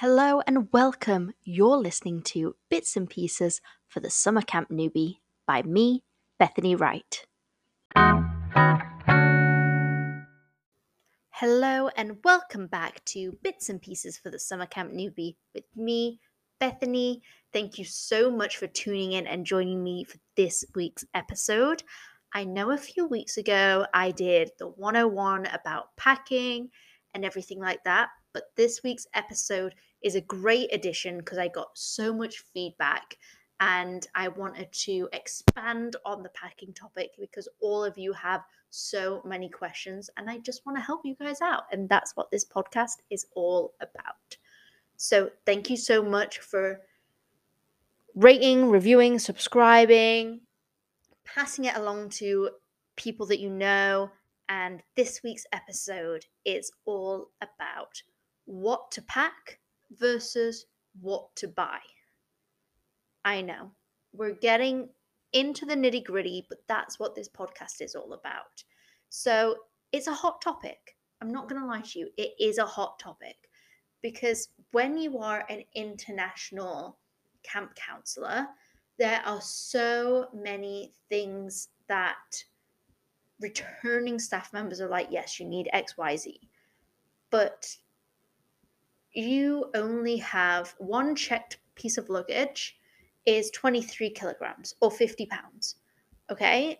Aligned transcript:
Hello 0.00 0.42
and 0.46 0.70
welcome. 0.74 1.32
You're 1.42 1.78
listening 1.78 2.20
to 2.24 2.54
Bits 2.68 2.98
and 2.98 3.08
Pieces 3.08 3.62
for 3.88 4.00
the 4.00 4.10
Summer 4.10 4.42
Camp 4.42 4.68
Newbie 4.68 5.20
by 5.46 5.62
me, 5.62 6.04
Bethany 6.38 6.76
Wright. 6.76 7.24
Hello 11.30 11.88
and 11.96 12.18
welcome 12.24 12.66
back 12.66 13.02
to 13.06 13.38
Bits 13.42 13.70
and 13.70 13.80
Pieces 13.80 14.18
for 14.18 14.30
the 14.30 14.38
Summer 14.38 14.66
Camp 14.66 14.92
Newbie 14.92 15.36
with 15.54 15.64
me, 15.74 16.20
Bethany. 16.60 17.22
Thank 17.54 17.78
you 17.78 17.86
so 17.86 18.30
much 18.30 18.58
for 18.58 18.66
tuning 18.66 19.12
in 19.12 19.26
and 19.26 19.46
joining 19.46 19.82
me 19.82 20.04
for 20.04 20.18
this 20.36 20.62
week's 20.74 21.06
episode. 21.14 21.82
I 22.34 22.44
know 22.44 22.70
a 22.72 22.76
few 22.76 23.06
weeks 23.06 23.38
ago 23.38 23.86
I 23.94 24.10
did 24.10 24.50
the 24.58 24.68
101 24.68 25.46
about 25.46 25.96
packing 25.96 26.68
and 27.14 27.24
everything 27.24 27.60
like 27.60 27.82
that, 27.84 28.10
but 28.34 28.50
this 28.56 28.82
week's 28.84 29.06
episode 29.14 29.74
is 30.02 30.14
a 30.14 30.20
great 30.20 30.72
addition 30.72 31.18
because 31.18 31.38
I 31.38 31.48
got 31.48 31.70
so 31.74 32.12
much 32.12 32.44
feedback 32.52 33.16
and 33.60 34.06
I 34.14 34.28
wanted 34.28 34.70
to 34.72 35.08
expand 35.12 35.96
on 36.04 36.22
the 36.22 36.28
packing 36.30 36.74
topic 36.74 37.12
because 37.18 37.48
all 37.60 37.82
of 37.82 37.96
you 37.96 38.12
have 38.12 38.42
so 38.70 39.22
many 39.24 39.48
questions 39.48 40.10
and 40.16 40.28
I 40.28 40.38
just 40.38 40.66
want 40.66 40.76
to 40.76 40.84
help 40.84 41.00
you 41.04 41.14
guys 41.14 41.40
out. 41.40 41.64
And 41.72 41.88
that's 41.88 42.14
what 42.16 42.30
this 42.30 42.44
podcast 42.44 42.98
is 43.10 43.26
all 43.34 43.74
about. 43.80 44.36
So, 44.98 45.30
thank 45.44 45.68
you 45.68 45.76
so 45.76 46.02
much 46.02 46.38
for 46.38 46.80
rating, 48.14 48.70
reviewing, 48.70 49.18
subscribing, 49.18 50.40
passing 51.24 51.66
it 51.66 51.76
along 51.76 52.10
to 52.10 52.50
people 52.96 53.26
that 53.26 53.40
you 53.40 53.50
know. 53.50 54.10
And 54.48 54.82
this 54.94 55.22
week's 55.22 55.44
episode 55.52 56.24
is 56.44 56.70
all 56.86 57.30
about 57.42 58.02
what 58.46 58.90
to 58.92 59.02
pack 59.02 59.58
versus 59.90 60.66
what 61.00 61.34
to 61.36 61.48
buy. 61.48 61.78
I 63.24 63.42
know 63.42 63.72
we're 64.12 64.34
getting 64.34 64.88
into 65.32 65.66
the 65.66 65.74
nitty 65.74 66.04
gritty, 66.04 66.46
but 66.48 66.58
that's 66.68 66.98
what 66.98 67.14
this 67.14 67.28
podcast 67.28 67.80
is 67.80 67.94
all 67.94 68.12
about. 68.12 68.64
So 69.08 69.56
it's 69.92 70.06
a 70.06 70.14
hot 70.14 70.40
topic. 70.40 70.96
I'm 71.20 71.32
not 71.32 71.48
going 71.48 71.60
to 71.60 71.66
lie 71.66 71.80
to 71.80 71.98
you, 71.98 72.08
it 72.16 72.32
is 72.38 72.58
a 72.58 72.66
hot 72.66 72.98
topic 72.98 73.36
because 74.02 74.48
when 74.72 74.96
you 74.98 75.18
are 75.18 75.44
an 75.48 75.62
international 75.74 76.98
camp 77.42 77.74
counselor, 77.74 78.46
there 78.98 79.20
are 79.24 79.40
so 79.40 80.28
many 80.34 80.92
things 81.08 81.68
that 81.88 82.44
returning 83.40 84.18
staff 84.18 84.52
members 84.52 84.80
are 84.80 84.88
like, 84.88 85.08
yes, 85.10 85.38
you 85.38 85.46
need 85.46 85.68
XYZ. 85.74 86.34
But 87.30 87.76
you 89.16 89.70
only 89.74 90.16
have 90.18 90.74
one 90.78 91.16
checked 91.16 91.58
piece 91.74 91.98
of 91.98 92.08
luggage 92.08 92.76
is 93.24 93.50
23 93.50 94.10
kilograms 94.10 94.74
or 94.80 94.90
50 94.90 95.26
pounds. 95.26 95.76
Okay. 96.30 96.78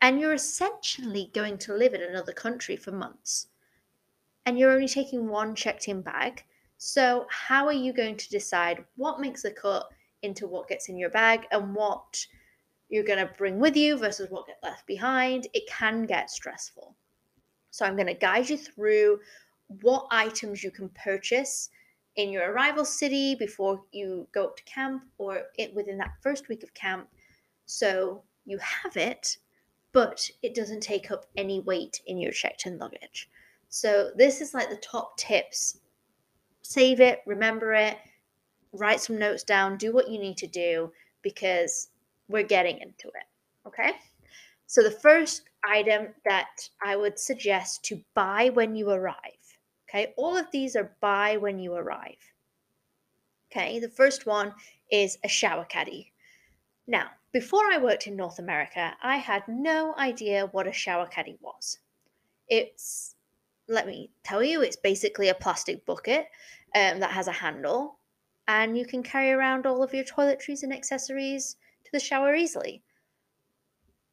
And 0.00 0.20
you're 0.20 0.34
essentially 0.34 1.30
going 1.32 1.58
to 1.58 1.74
live 1.74 1.94
in 1.94 2.02
another 2.02 2.32
country 2.32 2.76
for 2.76 2.92
months. 2.92 3.48
And 4.46 4.58
you're 4.58 4.72
only 4.72 4.88
taking 4.88 5.28
one 5.28 5.54
checked 5.54 5.88
in 5.88 6.02
bag. 6.02 6.44
So, 6.78 7.26
how 7.30 7.66
are 7.66 7.72
you 7.72 7.92
going 7.92 8.16
to 8.16 8.28
decide 8.28 8.84
what 8.96 9.20
makes 9.20 9.42
the 9.42 9.52
cut 9.52 9.88
into 10.22 10.48
what 10.48 10.68
gets 10.68 10.88
in 10.88 10.96
your 10.96 11.10
bag 11.10 11.46
and 11.52 11.72
what 11.74 12.26
you're 12.88 13.04
going 13.04 13.24
to 13.24 13.32
bring 13.38 13.60
with 13.60 13.76
you 13.76 13.96
versus 13.96 14.30
what 14.30 14.48
gets 14.48 14.62
left 14.64 14.84
behind? 14.88 15.46
It 15.54 15.68
can 15.68 16.06
get 16.06 16.28
stressful. 16.28 16.96
So, 17.70 17.86
I'm 17.86 17.94
going 17.94 18.08
to 18.08 18.14
guide 18.14 18.50
you 18.50 18.56
through 18.56 19.20
what 19.80 20.06
items 20.10 20.62
you 20.62 20.70
can 20.70 20.88
purchase 20.90 21.70
in 22.16 22.30
your 22.30 22.52
arrival 22.52 22.84
city 22.84 23.34
before 23.34 23.82
you 23.92 24.26
go 24.32 24.44
up 24.44 24.56
to 24.56 24.64
camp 24.64 25.02
or 25.18 25.44
it, 25.56 25.74
within 25.74 25.98
that 25.98 26.12
first 26.20 26.48
week 26.48 26.62
of 26.62 26.74
camp. 26.74 27.08
So 27.66 28.22
you 28.44 28.58
have 28.58 28.96
it, 28.96 29.38
but 29.92 30.28
it 30.42 30.54
doesn't 30.54 30.82
take 30.82 31.10
up 31.10 31.26
any 31.36 31.60
weight 31.60 32.00
in 32.06 32.18
your 32.18 32.32
checked 32.32 32.66
in 32.66 32.78
luggage. 32.78 33.30
So 33.68 34.10
this 34.16 34.40
is 34.40 34.52
like 34.52 34.68
the 34.68 34.76
top 34.76 35.16
tips 35.16 35.78
save 36.62 37.00
it, 37.00 37.20
remember 37.26 37.74
it, 37.74 37.98
write 38.72 39.00
some 39.00 39.18
notes 39.18 39.42
down, 39.42 39.76
do 39.76 39.92
what 39.92 40.10
you 40.10 40.18
need 40.18 40.36
to 40.38 40.46
do 40.46 40.90
because 41.22 41.88
we're 42.28 42.42
getting 42.42 42.78
into 42.78 43.08
it. 43.08 43.66
Okay? 43.66 43.92
So, 44.66 44.82
the 44.82 44.90
first 44.90 45.42
item 45.64 46.08
that 46.24 46.68
I 46.82 46.96
would 46.96 47.18
suggest 47.18 47.84
to 47.84 48.00
buy 48.14 48.50
when 48.54 48.74
you 48.74 48.90
arrive. 48.90 49.16
Okay? 49.92 50.14
All 50.16 50.36
of 50.36 50.50
these 50.50 50.74
are 50.76 50.96
buy 51.00 51.36
when 51.36 51.58
you 51.58 51.74
arrive. 51.74 52.32
Okay? 53.50 53.78
The 53.78 53.90
first 53.90 54.26
one 54.26 54.54
is 54.90 55.18
a 55.22 55.28
shower 55.28 55.64
caddy. 55.64 56.12
Now, 56.86 57.08
before 57.32 57.64
I 57.70 57.78
worked 57.78 58.06
in 58.06 58.16
North 58.16 58.38
America, 58.38 58.94
I 59.02 59.16
had 59.16 59.42
no 59.48 59.94
idea 59.96 60.48
what 60.52 60.66
a 60.66 60.72
shower 60.72 61.06
caddy 61.06 61.36
was. 61.40 61.78
It's 62.48 63.14
let 63.68 63.86
me 63.86 64.10
tell 64.24 64.42
you, 64.42 64.62
it's 64.62 64.76
basically 64.76 65.28
a 65.28 65.34
plastic 65.34 65.86
bucket 65.86 66.26
um, 66.74 67.00
that 67.00 67.10
has 67.10 67.28
a 67.28 67.32
handle, 67.32 67.98
and 68.48 68.76
you 68.76 68.84
can 68.84 69.02
carry 69.02 69.30
around 69.30 69.66
all 69.66 69.82
of 69.82 69.94
your 69.94 70.04
toiletries 70.04 70.62
and 70.62 70.72
accessories 70.72 71.56
to 71.84 71.90
the 71.92 72.00
shower 72.00 72.34
easily. 72.34 72.82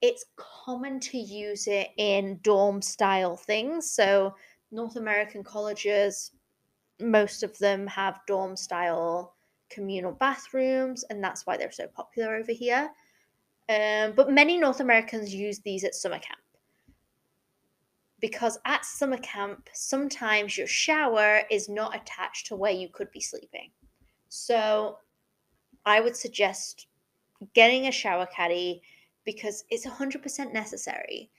It's 0.01 0.25
common 0.37 0.99
to 1.01 1.17
use 1.17 1.67
it 1.67 1.89
in 1.97 2.39
dorm 2.41 2.81
style 2.81 3.35
things. 3.35 3.91
So, 3.91 4.35
North 4.71 4.95
American 4.95 5.43
colleges, 5.43 6.31
most 6.99 7.43
of 7.43 7.57
them 7.57 7.87
have 7.87 8.19
dorm 8.27 8.55
style 8.55 9.35
communal 9.69 10.11
bathrooms, 10.11 11.03
and 11.09 11.23
that's 11.23 11.45
why 11.45 11.57
they're 11.57 11.71
so 11.71 11.87
popular 11.87 12.35
over 12.35 12.51
here. 12.51 12.89
Um, 13.69 14.13
but 14.15 14.31
many 14.31 14.57
North 14.57 14.79
Americans 14.79 15.33
use 15.33 15.59
these 15.59 15.83
at 15.83 15.95
summer 15.95 16.19
camp 16.19 16.39
because 18.19 18.59
at 18.65 18.85
summer 18.85 19.17
camp, 19.17 19.69
sometimes 19.73 20.57
your 20.57 20.67
shower 20.67 21.41
is 21.49 21.69
not 21.69 21.95
attached 21.95 22.47
to 22.47 22.55
where 22.55 22.71
you 22.71 22.89
could 22.89 23.11
be 23.11 23.21
sleeping. 23.21 23.71
So 24.27 24.97
I 25.85 26.01
would 26.01 26.15
suggest 26.15 26.87
getting 27.53 27.87
a 27.87 27.91
shower 27.91 28.27
caddy 28.27 28.81
because 29.23 29.63
it's 29.69 29.85
100% 29.85 30.53
necessary. 30.53 31.29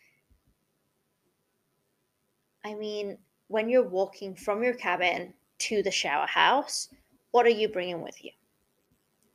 I 2.65 2.75
mean, 2.75 3.19
when 3.48 3.69
you're 3.69 3.88
walking 3.88 4.34
from 4.34 4.62
your 4.62 4.75
cabin 4.75 5.34
to 5.59 5.82
the 5.82 5.91
shower 5.91 6.26
house, 6.26 6.88
what 7.31 7.47
are 7.47 7.50
you 7.50 7.69
bringing 7.69 8.03
with 8.03 8.25
you? 8.25 8.31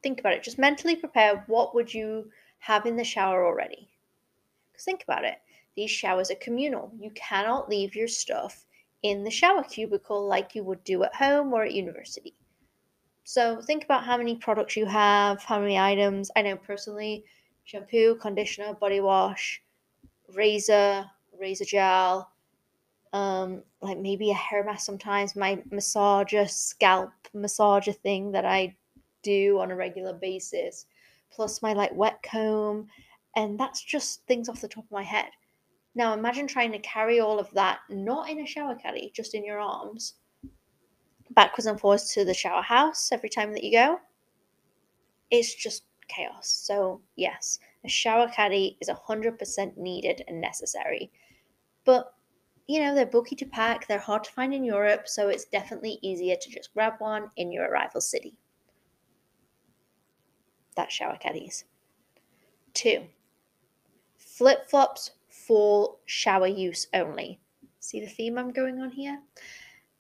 Think 0.04 0.20
about 0.20 0.34
it. 0.34 0.44
Just 0.44 0.58
mentally 0.60 0.96
prepare 0.96 1.44
what 1.48 1.74
would 1.74 1.94
you 1.94 2.30
have 2.60 2.86
in 2.86 2.96
the 2.96 3.04
shower 3.04 3.46
already? 3.46 3.90
Because 4.72 4.86
think 4.86 5.04
about 5.04 5.24
it. 5.24 5.38
These 5.76 5.92
showers 5.92 6.32
are 6.32 6.36
communal. 6.36 6.92
You 7.00 7.12
cannot 7.12 7.70
leave 7.70 7.96
your 7.96 8.08
stuff 8.08 8.66
in 9.04 9.24
the 9.24 9.32
shower 9.32 9.64
cubicle 9.64 10.26
like 10.26 10.56
you 10.56 10.64
would 10.64 10.84
do 10.84 11.04
at 11.04 11.14
home 11.14 11.54
or 11.54 11.64
at 11.64 11.74
university. 11.74 12.34
So 13.24 13.62
think 13.62 13.84
about 13.84 14.04
how 14.04 14.18
many 14.18 14.36
products 14.36 14.78
you 14.78 14.86
have, 14.86 15.42
how 15.44 15.60
many 15.60 15.78
items. 15.78 16.32
I 16.36 16.44
know 16.44 16.56
personally 16.56 17.26
shampoo, 17.64 18.16
conditioner, 18.16 18.74
body 18.76 19.00
wash, 19.00 19.62
razor, 20.34 21.06
razor 21.40 21.66
gel, 21.66 22.32
um, 23.16 23.64
like 23.82 23.98
maybe 23.98 24.30
a 24.30 24.34
hair 24.36 24.62
mask 24.66 24.86
sometimes, 24.86 25.38
my 25.38 25.64
massager, 25.72 26.50
scalp 26.50 27.12
massager 27.34 27.96
thing 27.96 28.34
that 28.34 28.44
I 28.44 28.76
do 29.24 29.58
on 29.60 29.72
a 29.72 29.76
regular 29.76 30.12
basis, 30.12 30.86
plus 31.32 31.62
my 31.62 31.72
like 31.72 31.96
wet 31.96 32.22
comb. 32.30 32.88
And 33.38 33.58
that's 33.58 33.82
just 33.82 34.26
things 34.28 34.50
off 34.50 34.60
the 34.60 34.68
top 34.68 34.84
of 34.84 34.92
my 34.92 35.04
head. 35.04 35.30
Now 35.96 36.14
imagine 36.14 36.46
trying 36.46 36.74
to 36.74 36.80
carry 36.80 37.22
all 37.22 37.40
of 37.40 37.50
that 37.52 37.80
not 37.90 38.30
in 38.30 38.42
a 38.42 38.46
shower 38.46 38.76
caddy, 38.76 39.14
just 39.16 39.34
in 39.34 39.46
your 39.46 39.62
arms, 39.62 40.16
backwards 41.32 41.68
and 41.68 41.80
forwards 41.80 42.12
to 42.16 42.26
the 42.26 42.34
shower 42.34 42.62
house 42.62 43.14
every 43.14 43.30
time 43.30 43.54
that 43.54 43.64
you 43.64 43.72
go. 43.72 44.00
It's 45.32 45.56
just 45.56 45.84
chaos. 46.10 46.50
So, 46.50 47.00
yes, 47.16 47.60
a 47.86 47.88
shower 47.88 48.28
caddy 48.28 48.78
is 48.82 48.90
100% 48.90 49.78
needed 49.78 50.22
and 50.28 50.42
necessary. 50.42 51.12
But, 51.86 52.15
you 52.68 52.80
know, 52.80 52.96
they're 52.96 53.06
bulky 53.06 53.36
to 53.36 53.46
pack, 53.46 53.88
they're 53.88 54.00
hard 54.00 54.24
to 54.24 54.32
find 54.32 54.54
in 54.54 54.64
Europe, 54.64 55.08
so 55.08 55.30
it's 55.30 55.46
definitely 55.46 56.00
easier 56.02 56.36
to 56.36 56.50
just 56.50 56.74
grab 56.74 56.94
one 57.00 57.30
in 57.38 57.52
your 57.52 57.70
arrival 57.70 58.02
city. 58.02 58.38
That's 60.76 60.94
shower 60.94 61.18
caddies. 61.18 61.66
Two, 62.74 63.06
flip 64.18 64.68
flops 64.68 65.12
for 65.30 65.96
shower 66.06 66.48
use 66.48 66.88
only. 66.94 67.40
See 67.80 68.00
the 68.00 68.08
theme 68.08 68.38
I'm 68.38 68.52
going 68.52 68.82
on 68.82 68.90
here? 68.90 69.22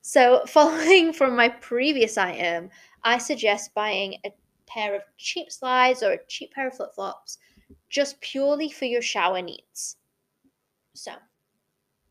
So, 0.02 0.44
following 0.48 1.14
from 1.14 1.36
my 1.36 1.50
previous 1.50 2.18
item, 2.18 2.70
I 3.04 3.20
suggest 3.20 3.74
buying 3.74 4.16
a 4.26 4.34
pair 4.66 4.96
of 4.96 5.04
cheap 5.18 5.52
slides 5.52 6.02
or 6.02 6.14
a 6.14 6.26
cheap 6.28 6.52
pair 6.52 6.68
of 6.68 6.76
flip 6.76 6.94
flops 6.96 7.38
just 7.90 8.20
purely 8.22 8.70
for 8.70 8.86
your 8.86 9.02
shower 9.02 9.42
needs. 9.42 9.98
So, 10.94 11.14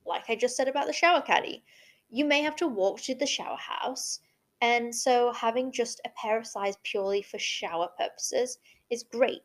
like 0.06 0.28
I 0.28 0.36
just 0.36 0.56
said 0.56 0.68
about 0.68 0.86
the 0.86 0.92
shower 0.92 1.22
caddy, 1.22 1.64
you 2.10 2.24
may 2.24 2.42
have 2.42 2.56
to 2.56 2.68
walk 2.68 3.00
to 3.02 3.14
the 3.14 3.26
shower 3.26 3.56
house 3.58 4.20
And 4.60 4.94
so 4.94 5.32
having 5.32 5.72
just 5.72 6.00
a 6.04 6.10
pair 6.10 6.38
of 6.38 6.46
size 6.46 6.76
purely 6.84 7.22
for 7.22 7.38
shower 7.38 7.88
purposes 7.98 8.58
is 8.90 9.02
great. 9.04 9.42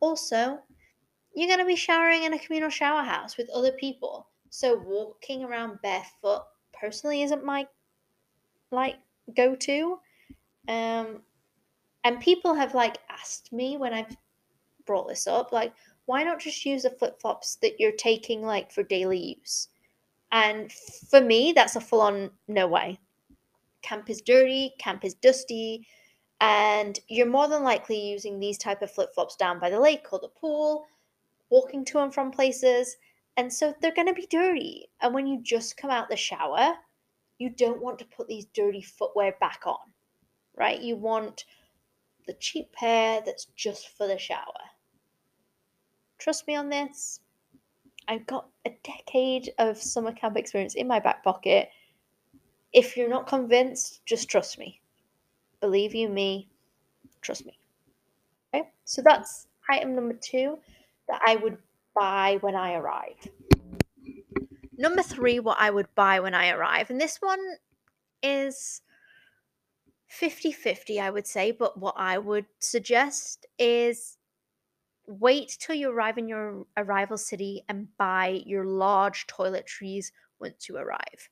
Also, 0.00 0.60
you're 1.34 1.48
going 1.48 1.58
to 1.60 1.66
be 1.66 1.76
showering 1.76 2.24
in 2.24 2.32
a 2.34 2.38
communal 2.38 2.70
shower 2.70 3.02
house 3.04 3.36
with 3.36 3.50
other 3.50 3.72
people. 3.72 4.28
So 4.50 4.76
walking 4.78 5.44
around 5.44 5.80
barefoot 5.82 6.44
personally 6.72 7.22
isn't 7.22 7.44
my 7.44 7.66
like 8.70 8.96
go 9.36 9.54
to. 9.56 9.98
Um 10.68 11.22
and 12.04 12.20
people 12.20 12.54
have 12.54 12.74
like 12.74 12.98
asked 13.10 13.52
me 13.52 13.76
when 13.76 13.94
I've 13.94 14.16
brought 14.86 15.08
this 15.08 15.26
up 15.26 15.52
like 15.52 15.74
why 16.06 16.24
not 16.24 16.40
just 16.40 16.66
use 16.66 16.82
the 16.84 16.90
flip-flops 16.90 17.56
that 17.56 17.80
you're 17.80 17.92
taking 17.92 18.42
like 18.42 18.72
for 18.72 18.82
daily 18.84 19.38
use? 19.40 19.68
And 20.32 20.72
for 20.72 21.20
me 21.20 21.52
that's 21.52 21.76
a 21.76 21.80
full 21.80 22.00
on 22.00 22.30
no 22.48 22.66
way. 22.66 22.98
Camp 23.82 24.08
is 24.08 24.22
dirty, 24.22 24.72
camp 24.78 25.04
is 25.04 25.14
dusty, 25.14 25.86
and 26.40 26.98
you're 27.08 27.26
more 27.26 27.48
than 27.48 27.62
likely 27.62 28.00
using 28.00 28.40
these 28.40 28.58
type 28.58 28.82
of 28.82 28.90
flip-flops 28.90 29.36
down 29.36 29.60
by 29.60 29.70
the 29.70 29.78
lake 29.78 30.06
or 30.12 30.18
the 30.18 30.28
pool, 30.28 30.86
walking 31.50 31.84
to 31.84 31.98
and 31.98 32.12
from 32.14 32.30
places, 32.30 32.96
and 33.36 33.52
so 33.52 33.74
they're 33.80 33.94
going 33.94 34.08
to 34.08 34.14
be 34.14 34.26
dirty. 34.26 34.88
And 35.00 35.14
when 35.14 35.26
you 35.26 35.40
just 35.42 35.76
come 35.76 35.90
out 35.90 36.08
the 36.08 36.16
shower, 36.16 36.74
you 37.38 37.50
don't 37.50 37.82
want 37.82 37.98
to 37.98 38.04
put 38.04 38.28
these 38.28 38.46
dirty 38.54 38.82
footwear 38.82 39.36
back 39.40 39.62
on, 39.66 39.92
right? 40.56 40.80
You 40.80 40.96
want 40.96 41.44
the 42.26 42.34
cheap 42.34 42.72
pair 42.72 43.20
that's 43.24 43.46
just 43.56 43.88
for 43.96 44.06
the 44.06 44.18
shower. 44.18 44.62
Trust 46.18 46.46
me 46.46 46.54
on 46.54 46.68
this. 46.68 47.20
I've 48.08 48.26
got 48.26 48.46
a 48.66 48.70
decade 48.82 49.52
of 49.58 49.80
summer 49.80 50.12
camp 50.12 50.36
experience 50.36 50.74
in 50.74 50.86
my 50.86 50.98
back 50.98 51.22
pocket. 51.22 51.70
If 52.72 52.96
you're 52.96 53.08
not 53.08 53.26
convinced, 53.26 54.04
just 54.06 54.28
trust 54.28 54.58
me. 54.58 54.80
Believe 55.60 55.94
you 55.94 56.08
me, 56.08 56.48
trust 57.20 57.46
me. 57.46 57.58
Okay, 58.54 58.68
so 58.84 59.02
that's 59.02 59.46
item 59.68 59.94
number 59.94 60.14
two 60.14 60.58
that 61.08 61.20
I 61.26 61.36
would 61.36 61.58
buy 61.94 62.38
when 62.40 62.54
I 62.54 62.74
arrive. 62.74 63.28
Number 64.76 65.02
three, 65.02 65.38
what 65.38 65.58
I 65.60 65.70
would 65.70 65.94
buy 65.94 66.20
when 66.20 66.34
I 66.34 66.50
arrive. 66.50 66.90
And 66.90 67.00
this 67.00 67.18
one 67.20 67.40
is 68.22 68.80
50 70.08 70.52
50, 70.52 71.00
I 71.00 71.10
would 71.10 71.26
say. 71.26 71.52
But 71.52 71.78
what 71.78 71.94
I 71.96 72.18
would 72.18 72.46
suggest 72.58 73.46
is 73.58 74.18
wait 75.06 75.56
till 75.60 75.74
you 75.74 75.90
arrive 75.90 76.18
in 76.18 76.28
your 76.28 76.64
arrival 76.76 77.18
city 77.18 77.64
and 77.68 77.88
buy 77.96 78.42
your 78.46 78.64
large 78.64 79.26
toiletries 79.26 80.12
once 80.40 80.68
you 80.68 80.76
arrive. 80.76 81.28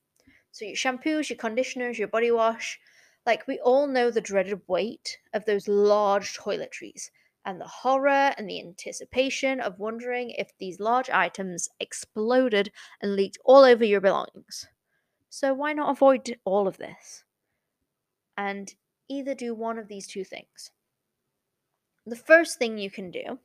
So, 0.51 0.65
your 0.65 0.75
shampoos, 0.75 1.29
your 1.29 1.37
conditioners, 1.37 1.97
your 1.97 2.07
body 2.07 2.31
wash. 2.31 2.79
Like, 3.25 3.47
we 3.47 3.59
all 3.59 3.87
know 3.87 4.11
the 4.11 4.21
dreaded 4.21 4.61
weight 4.67 5.17
of 5.33 5.45
those 5.45 5.67
large 5.67 6.37
toiletries 6.37 7.09
and 7.45 7.59
the 7.59 7.67
horror 7.67 8.33
and 8.37 8.49
the 8.49 8.59
anticipation 8.59 9.59
of 9.59 9.79
wondering 9.79 10.31
if 10.31 10.51
these 10.59 10.79
large 10.79 11.09
items 11.09 11.69
exploded 11.79 12.71
and 13.01 13.15
leaked 13.15 13.37
all 13.45 13.63
over 13.63 13.85
your 13.85 14.01
belongings. 14.01 14.67
So, 15.29 15.53
why 15.53 15.73
not 15.73 15.91
avoid 15.91 16.37
all 16.43 16.67
of 16.67 16.77
this? 16.77 17.23
And 18.37 18.73
either 19.07 19.33
do 19.33 19.55
one 19.55 19.77
of 19.77 19.87
these 19.87 20.07
two 20.07 20.23
things. 20.23 20.71
The 22.05 22.15
first 22.15 22.57
thing 22.57 22.77
you 22.77 22.89
can 22.89 23.11
do 23.11 23.39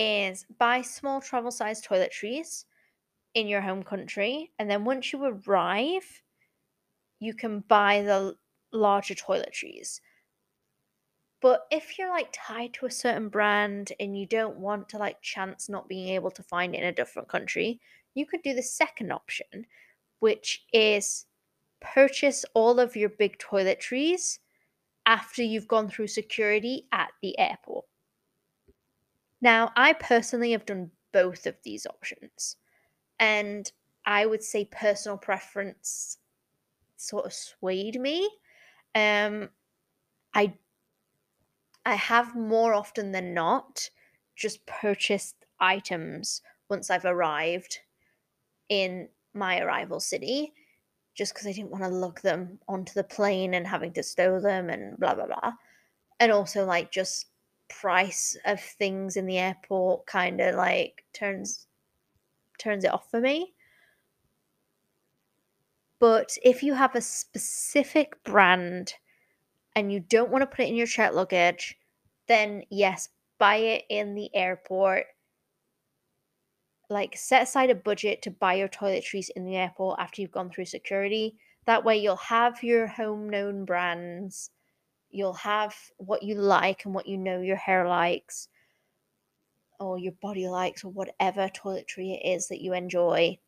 is 0.00 0.46
buy 0.58 0.80
small 0.82 1.20
travel 1.20 1.50
sized 1.50 1.86
toiletries 1.86 2.64
in 3.34 3.46
your 3.46 3.60
home 3.60 3.82
country, 3.82 4.50
and 4.58 4.70
then 4.70 4.84
once 4.84 5.12
you 5.12 5.22
arrive, 5.24 6.22
you 7.20 7.34
can 7.34 7.60
buy 7.60 8.02
the 8.02 8.34
larger 8.72 9.14
toiletries. 9.14 10.00
But 11.42 11.66
if 11.70 11.98
you're 11.98 12.10
like 12.10 12.28
tied 12.32 12.74
to 12.74 12.86
a 12.86 12.90
certain 12.90 13.28
brand 13.28 13.92
and 13.98 14.18
you 14.18 14.26
don't 14.26 14.58
want 14.58 14.88
to 14.90 14.98
like 14.98 15.22
chance 15.22 15.68
not 15.68 15.88
being 15.88 16.08
able 16.08 16.30
to 16.32 16.42
find 16.42 16.74
it 16.74 16.78
in 16.78 16.84
a 16.84 16.92
different 16.92 17.28
country, 17.28 17.80
you 18.14 18.26
could 18.26 18.42
do 18.42 18.54
the 18.54 18.62
second 18.62 19.10
option, 19.12 19.66
which 20.18 20.64
is 20.72 21.26
purchase 21.80 22.44
all 22.54 22.78
of 22.78 22.96
your 22.96 23.08
big 23.08 23.38
toiletries 23.38 24.38
after 25.06 25.42
you've 25.42 25.68
gone 25.68 25.88
through 25.88 26.06
security 26.06 26.86
at 26.92 27.10
the 27.22 27.38
airport. 27.38 27.86
Now, 29.40 29.72
I 29.76 29.92
personally 29.94 30.52
have 30.52 30.66
done 30.66 30.90
both 31.12 31.46
of 31.46 31.56
these 31.62 31.86
options, 31.86 32.56
and 33.18 33.70
I 34.06 34.26
would 34.26 34.42
say 34.42 34.66
personal 34.66 35.18
preference 35.18 36.18
sort 36.96 37.26
of 37.26 37.34
swayed 37.34 38.00
me. 38.00 38.28
Um, 38.94 39.50
I 40.34 40.54
I 41.84 41.94
have 41.94 42.34
more 42.34 42.72
often 42.74 43.12
than 43.12 43.34
not 43.34 43.90
just 44.34 44.64
purchased 44.66 45.44
items 45.58 46.40
once 46.70 46.88
I've 46.90 47.04
arrived 47.04 47.80
in 48.68 49.10
my 49.34 49.60
arrival 49.60 50.00
city 50.00 50.54
just 51.14 51.34
because 51.34 51.46
I 51.48 51.52
didn't 51.52 51.70
want 51.72 51.84
to 51.84 51.90
lug 51.90 52.20
them 52.22 52.60
onto 52.68 52.94
the 52.94 53.04
plane 53.04 53.54
and 53.54 53.66
having 53.66 53.92
to 53.94 54.02
stow 54.04 54.40
them 54.40 54.70
and 54.70 54.98
blah 54.98 55.14
blah 55.14 55.26
blah. 55.26 55.54
And 56.20 56.32
also 56.32 56.66
like 56.66 56.92
just 56.92 57.29
price 57.70 58.36
of 58.44 58.60
things 58.60 59.16
in 59.16 59.26
the 59.26 59.38
airport 59.38 60.06
kind 60.06 60.40
of 60.40 60.54
like 60.56 61.04
turns 61.14 61.66
turns 62.58 62.84
it 62.84 62.92
off 62.92 63.10
for 63.10 63.20
me. 63.20 63.54
But 65.98 66.36
if 66.42 66.62
you 66.62 66.74
have 66.74 66.94
a 66.94 67.00
specific 67.00 68.22
brand 68.24 68.94
and 69.76 69.92
you 69.92 70.00
don't 70.00 70.30
want 70.30 70.42
to 70.42 70.46
put 70.46 70.64
it 70.64 70.68
in 70.68 70.74
your 70.74 70.86
checked 70.86 71.14
luggage, 71.14 71.76
then 72.26 72.62
yes, 72.70 73.08
buy 73.38 73.56
it 73.56 73.84
in 73.90 74.14
the 74.14 74.34
airport. 74.34 75.06
Like, 76.88 77.16
set 77.16 77.42
aside 77.42 77.70
a 77.70 77.74
budget 77.74 78.22
to 78.22 78.30
buy 78.30 78.54
your 78.54 78.68
toiletries 78.68 79.28
in 79.36 79.44
the 79.44 79.56
airport 79.56 80.00
after 80.00 80.20
you've 80.20 80.32
gone 80.32 80.50
through 80.50 80.64
security. 80.64 81.36
That 81.66 81.84
way, 81.84 81.98
you'll 81.98 82.16
have 82.16 82.62
your 82.62 82.86
home 82.86 83.28
known 83.28 83.64
brands. 83.64 84.50
You'll 85.10 85.34
have 85.34 85.74
what 85.98 86.22
you 86.22 86.34
like 86.36 86.84
and 86.84 86.94
what 86.94 87.06
you 87.06 87.18
know 87.18 87.40
your 87.40 87.56
hair 87.56 87.88
likes, 87.88 88.48
or 89.78 89.98
your 89.98 90.12
body 90.20 90.48
likes, 90.48 90.84
or 90.84 90.92
whatever 90.92 91.48
toiletry 91.48 92.16
it 92.16 92.26
is 92.26 92.48
that 92.48 92.60
you 92.60 92.74
enjoy. 92.74 93.38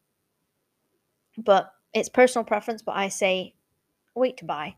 But 1.38 1.72
it's 1.94 2.08
personal 2.08 2.44
preference, 2.44 2.82
but 2.82 2.96
I 2.96 3.08
say 3.08 3.54
wait 4.14 4.36
to 4.38 4.44
buy 4.44 4.76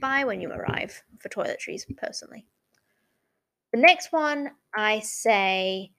buy 0.00 0.24
when 0.24 0.40
you 0.40 0.50
arrive 0.50 1.02
for 1.18 1.28
toiletries, 1.28 1.84
personally. 1.96 2.46
The 3.72 3.78
next 3.78 4.12
one 4.12 4.50
I 4.74 5.00
say 5.00 5.92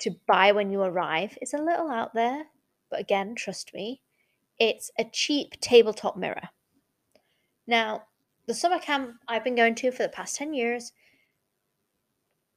to 0.00 0.10
buy 0.26 0.52
when 0.52 0.70
you 0.70 0.82
arrive 0.82 1.38
is 1.40 1.54
a 1.54 1.62
little 1.62 1.88
out 1.88 2.14
there, 2.14 2.44
but 2.90 2.98
again, 2.98 3.34
trust 3.36 3.72
me, 3.74 4.02
it's 4.58 4.90
a 4.98 5.04
cheap 5.04 5.60
tabletop 5.60 6.16
mirror. 6.16 6.48
Now, 7.66 8.04
the 8.46 8.54
summer 8.54 8.78
camp 8.78 9.16
I've 9.28 9.44
been 9.44 9.54
going 9.54 9.74
to 9.76 9.92
for 9.92 10.02
the 10.02 10.08
past 10.08 10.36
10 10.36 10.54
years 10.54 10.92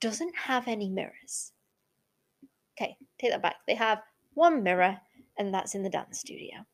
doesn't 0.02 0.36
have 0.36 0.68
any 0.68 0.90
mirrors. 0.90 1.52
Okay, 2.78 2.98
take 3.20 3.32
that 3.32 3.42
back. 3.42 3.58
They 3.68 3.76
have 3.76 4.02
one 4.34 4.64
mirror, 4.64 5.00
and 5.38 5.54
that's 5.54 5.76
in 5.76 5.84
the 5.84 5.90
dance 5.90 6.20
studio. 6.20 6.66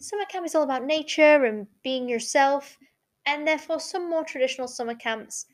Summer 0.00 0.24
camp 0.26 0.46
is 0.46 0.54
all 0.54 0.62
about 0.62 0.84
nature 0.84 1.44
and 1.44 1.66
being 1.82 2.08
yourself, 2.08 2.78
and 3.24 3.46
therefore, 3.46 3.80
some 3.80 4.08
more 4.08 4.24
traditional 4.24 4.68
summer 4.68 4.94
camps 4.94 5.46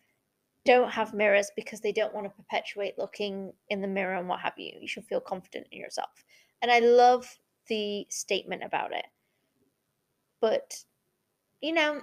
don't 0.65 0.91
have 0.91 1.15
mirrors 1.15 1.51
because 1.57 1.81
they 1.81 1.93
don't 1.93 2.15
want 2.15 2.27
to 2.27 2.31
perpetuate 2.31 2.99
looking 2.99 3.53
in 3.71 3.81
the 3.81 3.89
mirror 3.89 4.15
and 4.17 4.29
what 4.29 4.41
have 4.41 4.59
you. 4.59 4.73
You 4.81 4.89
should 4.89 5.07
feel 5.07 5.21
confident 5.21 5.67
in 5.73 5.81
yourself. 5.81 6.11
And 6.61 6.71
I 6.71 6.81
love 6.81 7.39
the 7.69 8.07
statement 8.11 8.63
about 8.63 8.93
it. 8.93 9.07
But, 10.41 10.85
you 11.63 11.73
know, 11.73 12.03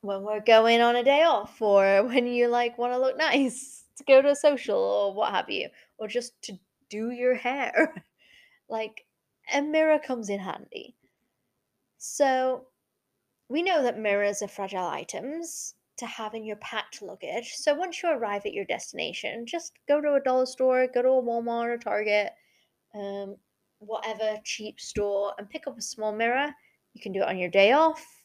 when 0.00 0.22
we're 0.22 0.40
going 0.40 0.80
on 0.80 0.96
a 0.96 1.04
day 1.04 1.22
off 1.22 1.60
or 1.60 2.02
when 2.06 2.26
you 2.26 2.48
like 2.48 2.78
want 2.78 2.92
to 2.92 2.98
look 2.98 3.16
nice 3.16 3.84
to 3.98 4.04
go 4.04 4.22
to 4.22 4.30
a 4.30 4.36
social 4.36 4.78
or 4.78 5.14
what 5.14 5.32
have 5.32 5.50
you, 5.50 5.68
or 5.98 6.08
just 6.08 6.40
to 6.42 6.58
do 6.90 7.10
your 7.10 7.34
hair, 7.34 8.04
like 8.68 9.04
a 9.52 9.62
mirror 9.62 9.98
comes 9.98 10.28
in 10.28 10.40
handy. 10.40 10.94
So 11.98 12.66
we 13.48 13.62
know 13.62 13.82
that 13.82 13.98
mirrors 13.98 14.42
are 14.42 14.48
fragile 14.48 14.86
items 14.86 15.74
to 15.98 16.06
have 16.06 16.34
in 16.34 16.44
your 16.44 16.56
packed 16.56 17.02
luggage. 17.02 17.54
So 17.54 17.74
once 17.74 18.02
you 18.02 18.10
arrive 18.10 18.46
at 18.46 18.52
your 18.52 18.64
destination, 18.64 19.46
just 19.46 19.72
go 19.88 20.00
to 20.00 20.14
a 20.14 20.20
dollar 20.20 20.46
store, 20.46 20.86
go 20.86 21.02
to 21.02 21.08
a 21.08 21.22
Walmart 21.22 21.74
or 21.74 21.78
Target, 21.78 22.30
um, 22.94 23.36
whatever 23.80 24.38
cheap 24.44 24.78
store, 24.78 25.32
and 25.38 25.50
pick 25.50 25.66
up 25.66 25.76
a 25.76 25.82
small 25.82 26.14
mirror. 26.14 26.54
You 26.94 27.02
can 27.02 27.12
do 27.12 27.22
it 27.22 27.28
on 27.28 27.38
your 27.38 27.50
day 27.50 27.72
off. 27.72 28.17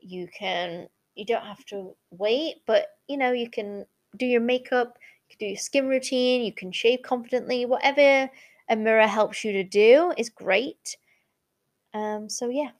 You 0.00 0.28
can. 0.38 0.88
You 1.14 1.26
don't 1.26 1.44
have 1.44 1.64
to 1.66 1.94
wait, 2.10 2.62
but 2.66 2.86
you 3.08 3.16
know 3.16 3.32
you 3.32 3.50
can 3.50 3.84
do 4.16 4.26
your 4.26 4.40
makeup. 4.40 4.98
You 5.28 5.36
can 5.36 5.46
do 5.46 5.50
your 5.50 5.58
skin 5.58 5.88
routine. 5.88 6.42
You 6.42 6.52
can 6.52 6.72
shave 6.72 7.02
confidently. 7.02 7.66
Whatever 7.66 8.30
a 8.68 8.76
mirror 8.76 9.06
helps 9.06 9.44
you 9.44 9.52
to 9.52 9.64
do 9.64 10.12
is 10.16 10.28
great. 10.30 10.96
Um, 11.92 12.28
so 12.28 12.48
yeah, 12.48 12.70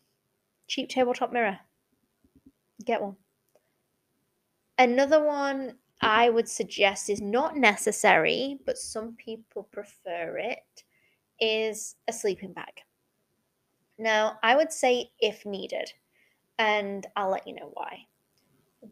cheap 0.69 0.89
tabletop 0.89 1.33
mirror. 1.33 1.59
get 2.85 3.03
one. 3.03 3.17
Another 4.79 5.23
one 5.23 5.77
I 6.01 6.31
would 6.31 6.49
suggest 6.49 7.11
is 7.11 7.21
not 7.21 7.57
necessary, 7.57 8.59
but 8.65 8.79
some 8.79 9.17
people 9.17 9.65
prefer 9.65 10.39
it, 10.39 10.85
is 11.39 11.97
a 12.09 12.13
sleeping 12.13 12.53
bag. 12.53 12.83
Now, 13.99 14.39
I 14.43 14.57
would 14.57 14.73
say 14.73 15.11
if 15.21 15.45
needed, 15.45 15.93
and 16.61 17.07
I'll 17.17 17.31
let 17.31 17.47
you 17.47 17.55
know 17.55 17.71
why. 17.73 18.07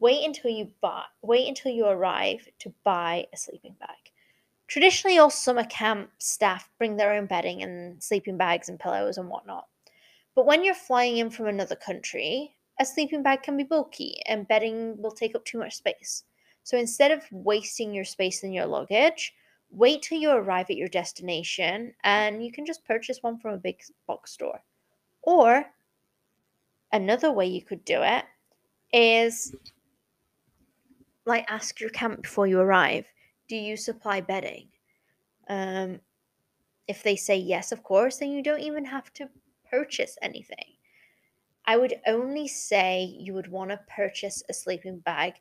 Wait 0.01 0.25
until 0.25 0.51
you 0.51 0.71
buy 0.81 1.03
wait 1.21 1.47
until 1.47 1.71
you 1.71 1.87
arrive 1.87 2.49
to 2.61 2.73
buy 2.83 3.27
a 3.33 3.37
sleeping 3.37 3.77
bag. 3.79 3.97
Traditionally, 4.69 5.19
all 5.19 5.31
summer 5.31 5.65
camp 5.65 6.11
staff 6.19 6.71
bring 6.79 6.97
their 6.97 7.13
own 7.13 7.27
bedding 7.27 7.63
and 7.63 8.03
sleeping 8.03 8.39
bags 8.39 8.71
and 8.71 8.81
pillows 8.81 9.19
and 9.19 9.29
whatnot. 9.29 9.67
But 10.35 10.47
when 10.47 10.65
you're 10.65 10.75
flying 10.75 11.19
in 11.19 11.29
from 11.29 11.47
another 11.47 11.77
country, 11.77 12.55
a 12.81 12.87
sleeping 12.87 13.23
bag 13.23 13.43
can 13.43 13.57
be 13.57 13.65
bulky 13.65 14.23
and 14.27 14.49
bedding 14.49 15.01
will 15.01 15.11
take 15.11 15.35
up 15.35 15.45
too 15.45 15.59
much 15.59 15.77
space. 15.77 16.25
So 16.63 16.79
instead 16.79 17.11
of 17.11 17.25
wasting 17.31 17.93
your 17.93 18.05
space 18.05 18.45
in 18.45 18.53
your 18.53 18.67
luggage, 18.67 19.35
wait 19.71 20.03
till 20.03 20.19
you 20.19 20.31
arrive 20.31 20.71
at 20.71 20.77
your 20.77 20.89
destination 20.89 21.95
and 22.05 22.43
you 22.43 22.51
can 22.51 22.65
just 22.65 22.87
purchase 22.87 23.19
one 23.23 23.39
from 23.39 23.55
a 23.55 23.59
big 23.59 23.81
box 24.07 24.33
store. 24.33 24.61
Or 25.23 25.67
another 26.93 27.31
way 27.33 27.47
you 27.47 27.63
could 27.63 27.85
do 27.85 28.03
it 28.03 28.25
is 28.93 29.55
like 31.27 31.51
ask 31.51 31.81
your 31.81 31.91
camp 31.91 32.23
before 32.23 32.47
you 32.47 32.59
arrive 32.59 33.05
do 33.49 33.57
you 33.57 33.79
supply 33.79 34.21
bedding? 34.21 34.69
Um, 35.49 36.01
if 36.87 37.03
they 37.03 37.17
say 37.17 37.37
yes 37.37 37.73
of 37.73 37.83
course 37.83 38.19
then 38.19 38.31
you 38.31 38.43
don't 38.43 38.61
even 38.61 38.85
have 38.85 39.13
to 39.15 39.29
purchase 39.71 40.17
anything. 40.23 40.75
I 41.67 41.77
would 41.77 42.01
only 42.07 42.49
say 42.49 43.15
you 43.19 43.35
would 43.35 43.49
want 43.51 43.71
to 43.71 43.81
purchase 43.95 44.43
a 44.49 44.55
sleeping 44.55 44.99
bag 45.01 45.35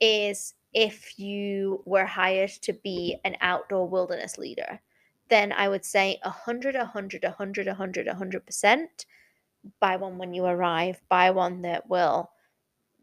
is 0.00 0.54
if 0.74 1.18
you 1.18 1.82
were 1.86 2.06
hired 2.06 2.50
to 2.50 2.72
be 2.72 3.16
an 3.24 3.36
outdoor 3.40 3.88
wilderness 3.88 4.38
leader 4.38 4.80
then 5.28 5.52
i 5.52 5.68
would 5.68 5.84
say 5.84 6.18
100 6.24 6.74
100 6.74 7.22
100 7.22 7.66
100 7.66 8.06
100% 8.06 8.86
buy 9.80 9.96
one 9.96 10.18
when 10.18 10.34
you 10.34 10.44
arrive 10.44 11.00
buy 11.08 11.30
one 11.30 11.62
that 11.62 11.88
will 11.88 12.30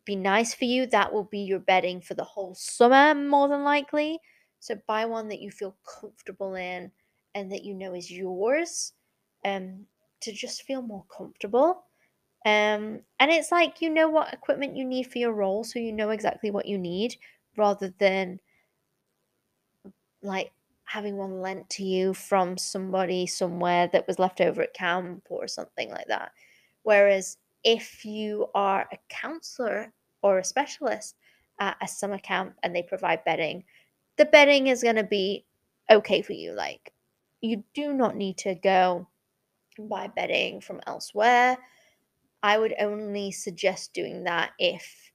be 0.06 0.16
nice 0.16 0.54
for 0.56 0.66
you. 0.66 0.88
That 0.88 1.14
will 1.14 1.26
be 1.26 1.40
your 1.40 1.60
bedding 1.60 2.02
for 2.02 2.16
the 2.16 2.24
whole 2.24 2.56
summer, 2.56 3.14
more 3.14 3.48
than 3.48 3.64
likely. 3.64 4.20
So 4.60 4.76
buy 4.88 5.06
one 5.06 5.28
that 5.30 5.40
you 5.40 5.52
feel 5.52 5.78
comfortable 6.02 6.56
in 6.56 6.92
and 7.36 7.52
that 7.52 7.64
you 7.64 7.76
know 7.76 7.94
is 7.94 8.12
yours 8.12 8.94
um, 9.46 9.86
to 10.22 10.32
just 10.32 10.64
feel 10.64 10.82
more 10.82 11.06
comfortable. 11.16 11.84
Um, 12.46 13.02
and 13.20 13.30
it's 13.30 13.52
like 13.52 13.82
you 13.82 13.90
know 13.90 14.10
what 14.10 14.34
equipment 14.34 14.76
you 14.76 14.86
need 14.86 15.04
for 15.04 15.20
your 15.20 15.34
role, 15.34 15.64
so 15.64 15.78
you 15.80 15.94
know 15.94 16.10
exactly 16.10 16.52
what 16.52 16.66
you 16.66 16.78
need 16.78 17.16
rather 17.58 17.94
than 18.00 18.40
like 20.22 20.52
having 20.86 21.18
one 21.18 21.40
lent 21.42 21.70
to 21.70 21.84
you 21.84 22.14
from 22.14 22.58
somebody 22.58 23.28
somewhere 23.28 23.88
that 23.94 24.08
was 24.08 24.18
left 24.18 24.42
over 24.42 24.64
at 24.64 24.74
camp 24.74 25.24
or 25.30 25.48
something 25.48 25.92
like 25.92 26.08
that. 26.08 26.32
Whereas 26.90 27.38
if 27.64 28.04
you 28.04 28.48
are 28.56 28.90
a 28.92 28.98
counselor 29.10 29.94
or 30.24 30.40
a 30.40 30.44
specialist 30.44 31.14
at 31.60 31.78
a 31.84 31.88
summer 31.88 32.18
camp 32.18 32.56
and 32.64 32.76
they 32.76 32.82
provide 32.82 33.24
bedding, 33.24 33.64
the 34.18 34.26
bedding 34.26 34.66
is 34.66 34.82
going 34.82 34.96
to 34.96 35.04
be 35.04 35.46
okay 35.92 36.24
for 36.24 36.34
you. 36.34 36.54
Like, 36.54 36.92
you 37.42 37.64
do 37.76 37.94
not 37.94 38.16
need 38.16 38.40
to 38.40 38.56
go 38.56 39.08
buy 39.78 40.08
bedding 40.08 40.62
from 40.62 40.82
elsewhere. 40.88 41.60
I 42.42 42.58
would 42.58 42.74
only 42.80 43.30
suggest 43.34 43.94
doing 43.94 44.24
that 44.24 44.54
if 44.58 45.12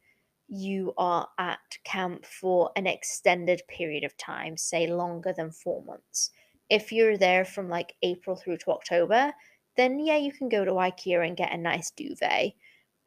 you 0.47 0.95
are 0.97 1.27
at 1.41 1.59
camp 1.83 2.25
for 2.25 2.71
an 2.77 2.87
extended 2.87 3.63
period 3.67 4.05
of 4.05 4.17
time, 4.17 4.57
say 4.57 4.87
longer 4.87 5.35
than 5.37 5.51
four 5.51 5.83
months. 5.83 6.31
If 6.71 6.93
you're 6.93 7.19
there 7.19 7.45
from 7.45 7.69
like 7.69 7.97
April 8.05 8.37
through 8.37 8.59
to 8.59 8.71
October, 8.71 9.33
then 9.77 9.99
yeah, 9.99 10.17
you 10.17 10.33
can 10.33 10.49
go 10.49 10.65
to 10.65 10.73
IKEA 10.73 11.27
and 11.27 11.37
get 11.37 11.53
a 11.53 11.57
nice 11.57 11.91
duvet. 11.91 12.55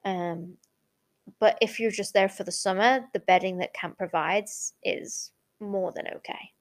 Um, 0.06 0.58
but 1.40 1.58
if 1.62 1.80
you're 1.80 1.92
just 1.92 2.14
there 2.14 2.30
for 2.30 2.44
the 2.44 2.52
summer, 2.52 3.06
the 3.14 3.20
bedding 3.20 3.58
that 3.58 3.74
camp 3.74 3.98
provides 3.98 4.74
is 4.84 5.32
more 5.60 5.92
than 5.92 6.08
okay. 6.16 6.52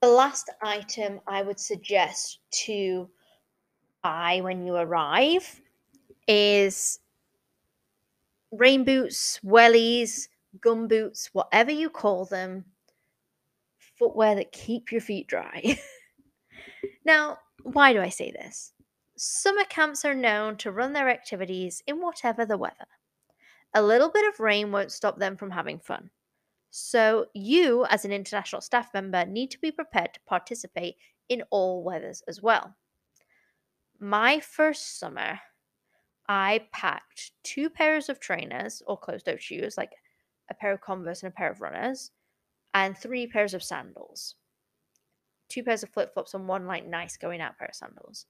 The 0.00 0.08
last 0.08 0.50
item 0.62 1.20
I 1.26 1.42
would 1.42 1.60
suggest 1.60 2.40
to 2.64 3.08
buy 4.02 4.40
when 4.42 4.66
you 4.66 4.74
arrive 4.74 5.60
is 6.26 6.98
rain 8.50 8.84
boots, 8.84 9.40
wellies, 9.44 10.28
gum 10.60 10.88
boots, 10.88 11.30
whatever 11.32 11.70
you 11.70 11.88
call 11.88 12.24
them, 12.24 12.64
footwear 13.98 14.34
that 14.34 14.52
keep 14.52 14.92
your 14.92 15.00
feet 15.00 15.26
dry. 15.28 15.78
now, 17.04 17.38
why 17.62 17.92
do 17.92 18.00
I 18.00 18.08
say 18.08 18.30
this? 18.30 18.72
Summer 19.16 19.64
camps 19.64 20.04
are 20.04 20.14
known 20.14 20.56
to 20.58 20.72
run 20.72 20.92
their 20.92 21.08
activities 21.08 21.82
in 21.86 22.00
whatever 22.00 22.44
the 22.44 22.58
weather. 22.58 22.86
A 23.74 23.82
little 23.82 24.10
bit 24.10 24.28
of 24.28 24.40
rain 24.40 24.72
won't 24.72 24.92
stop 24.92 25.18
them 25.18 25.36
from 25.36 25.50
having 25.50 25.78
fun. 25.78 26.10
So, 26.70 27.26
you, 27.34 27.84
as 27.86 28.04
an 28.04 28.12
international 28.12 28.62
staff 28.62 28.94
member, 28.94 29.26
need 29.26 29.50
to 29.50 29.60
be 29.60 29.70
prepared 29.70 30.14
to 30.14 30.20
participate 30.26 30.96
in 31.28 31.42
all 31.50 31.84
weathers 31.84 32.22
as 32.26 32.42
well. 32.42 32.74
My 34.00 34.40
first 34.40 34.98
summer, 34.98 35.38
I 36.28 36.66
packed 36.72 37.32
two 37.42 37.68
pairs 37.68 38.08
of 38.08 38.20
trainers 38.20 38.82
or 38.86 38.96
closed 38.96 39.26
toe 39.26 39.36
shoes, 39.36 39.76
like 39.76 39.92
a 40.50 40.54
pair 40.54 40.72
of 40.72 40.80
Converse 40.80 41.22
and 41.22 41.32
a 41.32 41.36
pair 41.36 41.50
of 41.50 41.60
runners, 41.60 42.10
and 42.74 42.96
three 42.96 43.26
pairs 43.26 43.54
of 43.54 43.62
sandals. 43.62 44.36
Two 45.52 45.62
pairs 45.62 45.82
of 45.82 45.90
flip 45.90 46.14
flops 46.14 46.32
and 46.32 46.48
one 46.48 46.66
like 46.66 46.86
nice 46.86 47.16
going 47.16 47.42
out 47.42 47.58
pair 47.58 47.68
of 47.68 47.74
sandals 47.74 48.24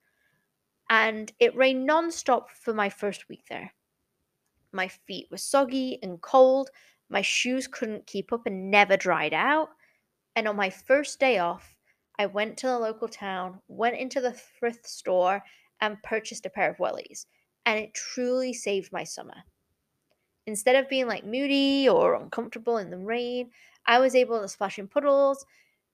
and 0.89 1.31
it 1.39 1.55
rained 1.55 1.85
non-stop 1.85 2.51
for 2.51 2.73
my 2.73 2.89
first 2.89 3.29
week 3.29 3.45
there. 3.49 3.73
My 4.71 4.87
feet 4.87 5.27
were 5.31 5.37
soggy 5.37 5.99
and 6.03 6.21
cold, 6.21 6.69
my 7.09 7.21
shoes 7.21 7.67
couldn't 7.67 8.07
keep 8.07 8.33
up 8.33 8.45
and 8.45 8.71
never 8.71 8.97
dried 8.97 9.33
out. 9.33 9.69
And 10.35 10.47
on 10.47 10.55
my 10.55 10.69
first 10.69 11.19
day 11.19 11.37
off, 11.37 11.75
I 12.17 12.25
went 12.25 12.57
to 12.57 12.67
the 12.67 12.79
local 12.79 13.07
town, 13.07 13.59
went 13.67 13.97
into 13.97 14.21
the 14.21 14.33
thrift 14.33 14.87
store, 14.87 15.43
and 15.81 16.01
purchased 16.03 16.45
a 16.45 16.49
pair 16.49 16.69
of 16.69 16.77
wellies. 16.77 17.25
And 17.65 17.79
it 17.79 17.93
truly 17.93 18.53
saved 18.53 18.91
my 18.91 19.03
summer. 19.03 19.43
Instead 20.45 20.75
of 20.75 20.89
being 20.89 21.07
like 21.07 21.25
moody 21.25 21.87
or 21.87 22.15
uncomfortable 22.15 22.77
in 22.77 22.89
the 22.89 22.97
rain, 22.97 23.49
I 23.85 23.99
was 23.99 24.15
able 24.15 24.41
to 24.41 24.47
splash 24.47 24.79
in 24.79 24.87
puddles, 24.87 25.45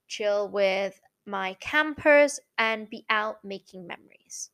chill 0.08 0.48
with 0.48 1.00
my 1.26 1.54
campers, 1.60 2.40
and 2.58 2.90
be 2.90 3.04
out 3.10 3.44
making 3.44 3.86
memories. 3.86 4.50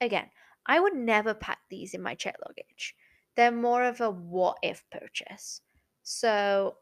Again, 0.00 0.30
I 0.66 0.80
would 0.80 0.94
never 0.94 1.34
pack 1.34 1.58
these 1.68 1.94
in 1.94 2.02
my 2.02 2.14
check 2.14 2.36
luggage. 2.46 2.94
They're 3.36 3.50
more 3.50 3.84
of 3.84 4.00
a 4.00 4.10
what 4.10 4.58
if 4.62 4.84
purchase. 4.90 5.60
So 6.02 6.76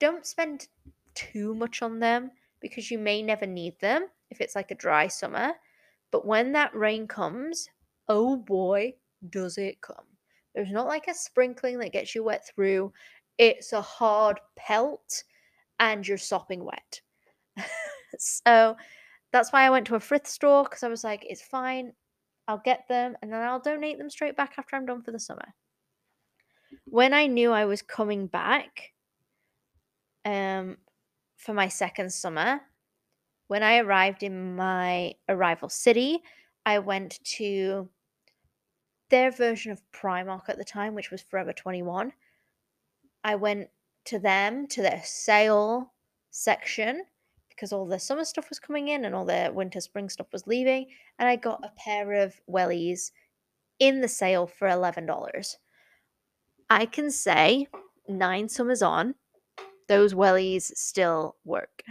don't 0.00 0.26
spend 0.26 0.68
too 1.14 1.54
much 1.54 1.82
on 1.82 2.00
them 2.00 2.30
because 2.60 2.90
you 2.90 2.98
may 2.98 3.22
never 3.22 3.46
need 3.46 3.78
them 3.80 4.06
if 4.30 4.40
it's 4.40 4.56
like 4.56 4.70
a 4.70 4.76
dry 4.76 5.08
summer. 5.08 5.52
But 6.10 6.26
when 6.26 6.52
that 6.52 6.74
rain 6.74 7.06
comes, 7.06 7.68
oh 8.08 8.36
boy, 8.36 8.94
does 9.30 9.58
it 9.58 9.80
come. 9.80 10.04
There's 10.54 10.70
not 10.70 10.86
like 10.86 11.08
a 11.08 11.14
sprinkling 11.14 11.78
that 11.78 11.92
gets 11.92 12.14
you 12.14 12.24
wet 12.24 12.46
through, 12.46 12.92
it's 13.38 13.72
a 13.72 13.80
hard 13.80 14.40
pelt 14.56 15.24
and 15.78 16.06
you're 16.06 16.18
sopping 16.18 16.64
wet. 16.64 17.00
So 18.18 18.76
that's 19.32 19.52
why 19.52 19.64
I 19.64 19.70
went 19.70 19.86
to 19.86 19.94
a 19.94 20.00
thrift 20.00 20.26
store 20.26 20.64
because 20.64 20.82
I 20.82 20.88
was 20.88 21.04
like, 21.04 21.24
it's 21.28 21.42
fine. 21.42 21.92
I'll 22.48 22.62
get 22.64 22.86
them 22.88 23.16
and 23.22 23.32
then 23.32 23.40
I'll 23.42 23.60
donate 23.60 23.98
them 23.98 24.10
straight 24.10 24.36
back 24.36 24.54
after 24.58 24.76
I'm 24.76 24.86
done 24.86 25.02
for 25.02 25.12
the 25.12 25.20
summer. 25.20 25.54
When 26.84 27.14
I 27.14 27.26
knew 27.26 27.52
I 27.52 27.64
was 27.64 27.82
coming 27.82 28.26
back 28.26 28.92
um, 30.24 30.76
for 31.36 31.54
my 31.54 31.68
second 31.68 32.12
summer, 32.12 32.60
when 33.48 33.62
I 33.62 33.78
arrived 33.78 34.22
in 34.22 34.56
my 34.56 35.14
arrival 35.28 35.68
city, 35.68 36.22
I 36.64 36.78
went 36.78 37.18
to 37.36 37.88
their 39.10 39.30
version 39.30 39.72
of 39.72 39.82
Primark 39.92 40.48
at 40.48 40.58
the 40.58 40.64
time, 40.64 40.94
which 40.94 41.10
was 41.10 41.22
Forever 41.22 41.52
21. 41.52 42.12
I 43.24 43.34
went 43.34 43.68
to 44.06 44.18
them, 44.18 44.66
to 44.68 44.82
their 44.82 45.02
sale 45.04 45.92
section, 46.30 47.04
because 47.62 47.72
all 47.72 47.86
the 47.86 47.96
summer 47.96 48.24
stuff 48.24 48.48
was 48.48 48.58
coming 48.58 48.88
in 48.88 49.04
and 49.04 49.14
all 49.14 49.24
the 49.24 49.48
winter 49.54 49.80
spring 49.80 50.08
stuff 50.08 50.26
was 50.32 50.48
leaving 50.48 50.84
and 51.20 51.28
i 51.28 51.36
got 51.36 51.62
a 51.62 51.68
mm. 51.68 51.76
pair 51.76 52.12
of 52.14 52.34
wellies 52.50 53.12
in 53.78 54.00
the 54.00 54.08
sale 54.08 54.48
for 54.48 54.66
$11 54.66 55.56
i 56.70 56.84
can 56.84 57.08
say 57.08 57.68
nine 58.08 58.48
summers 58.48 58.82
on 58.82 59.14
those 59.86 60.12
wellies 60.12 60.72
still 60.74 61.36
work 61.44 61.84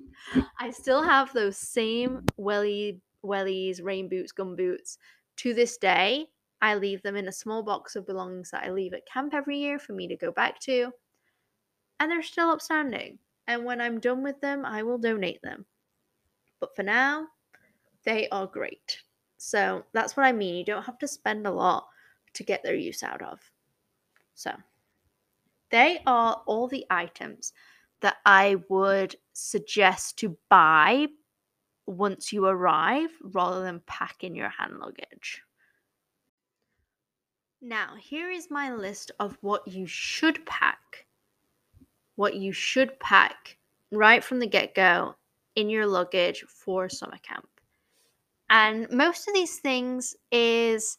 i 0.60 0.70
still 0.70 1.02
have 1.02 1.32
those 1.32 1.56
same 1.56 2.22
welly 2.36 3.00
wellies 3.24 3.82
rain 3.82 4.10
boots 4.10 4.30
gum 4.30 4.54
boots 4.54 4.98
to 5.36 5.54
this 5.54 5.78
day 5.78 6.26
I 6.62 6.76
leave 6.76 7.02
them 7.02 7.16
in 7.16 7.28
a 7.28 7.32
small 7.32 7.62
box 7.62 7.94
of 7.94 8.06
belongings 8.06 8.50
that 8.52 8.64
I 8.64 8.70
leave 8.70 8.94
at 8.94 9.04
camp 9.04 9.34
every 9.34 9.58
year 9.58 9.78
for 9.78 9.92
me 9.92 10.08
to 10.08 10.16
go 10.16 10.32
back 10.32 10.58
to. 10.60 10.92
And 12.00 12.10
they're 12.10 12.22
still 12.22 12.48
upstanding. 12.48 13.18
And 13.46 13.64
when 13.64 13.80
I'm 13.80 14.00
done 14.00 14.22
with 14.22 14.40
them, 14.40 14.64
I 14.64 14.82
will 14.82 14.98
donate 14.98 15.42
them. 15.42 15.66
But 16.60 16.74
for 16.74 16.82
now, 16.82 17.28
they 18.04 18.28
are 18.30 18.46
great. 18.46 18.98
So 19.36 19.84
that's 19.92 20.16
what 20.16 20.24
I 20.24 20.32
mean. 20.32 20.56
You 20.56 20.64
don't 20.64 20.84
have 20.84 20.98
to 20.98 21.08
spend 21.08 21.46
a 21.46 21.50
lot 21.50 21.86
to 22.34 22.42
get 22.42 22.62
their 22.62 22.74
use 22.74 23.02
out 23.02 23.22
of. 23.22 23.38
So 24.34 24.52
they 25.70 26.00
are 26.06 26.42
all 26.46 26.68
the 26.68 26.86
items 26.90 27.52
that 28.00 28.16
I 28.24 28.56
would 28.68 29.16
suggest 29.32 30.18
to 30.18 30.36
buy 30.48 31.06
once 31.86 32.32
you 32.32 32.46
arrive 32.46 33.10
rather 33.22 33.62
than 33.62 33.82
pack 33.86 34.24
in 34.24 34.34
your 34.34 34.48
hand 34.48 34.78
luggage. 34.78 35.42
Now, 37.60 37.94
here 37.98 38.30
is 38.30 38.50
my 38.50 38.74
list 38.74 39.10
of 39.20 39.38
what 39.40 39.66
you 39.66 39.86
should 39.86 40.44
pack. 40.44 41.06
What 42.16 42.36
you 42.36 42.52
should 42.52 42.98
pack 43.00 43.58
right 43.90 44.22
from 44.22 44.38
the 44.38 44.46
get 44.46 44.74
go 44.74 45.16
in 45.56 45.68
your 45.68 45.86
luggage 45.86 46.44
for 46.48 46.88
summer 46.88 47.18
camp. 47.22 47.48
And 48.50 48.90
most 48.90 49.28
of 49.28 49.34
these 49.34 49.58
things 49.58 50.14
is 50.30 50.98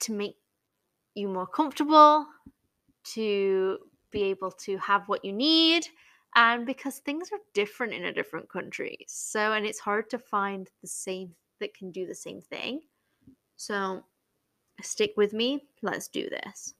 to 0.00 0.12
make 0.12 0.36
you 1.14 1.28
more 1.28 1.46
comfortable, 1.46 2.26
to 3.04 3.78
be 4.10 4.24
able 4.24 4.50
to 4.50 4.76
have 4.78 5.08
what 5.08 5.24
you 5.24 5.32
need, 5.32 5.86
and 6.36 6.66
because 6.66 6.98
things 6.98 7.30
are 7.32 7.38
different 7.52 7.92
in 7.92 8.06
a 8.06 8.12
different 8.12 8.48
country. 8.48 8.98
So, 9.08 9.52
and 9.52 9.64
it's 9.66 9.78
hard 9.78 10.10
to 10.10 10.18
find 10.18 10.68
the 10.80 10.88
same 10.88 11.34
that 11.60 11.74
can 11.74 11.90
do 11.90 12.06
the 12.06 12.14
same 12.14 12.40
thing. 12.40 12.80
So, 13.56 14.04
stick 14.82 15.12
with 15.16 15.32
me. 15.32 15.64
Let's 15.82 16.08
do 16.08 16.28
this. 16.28 16.74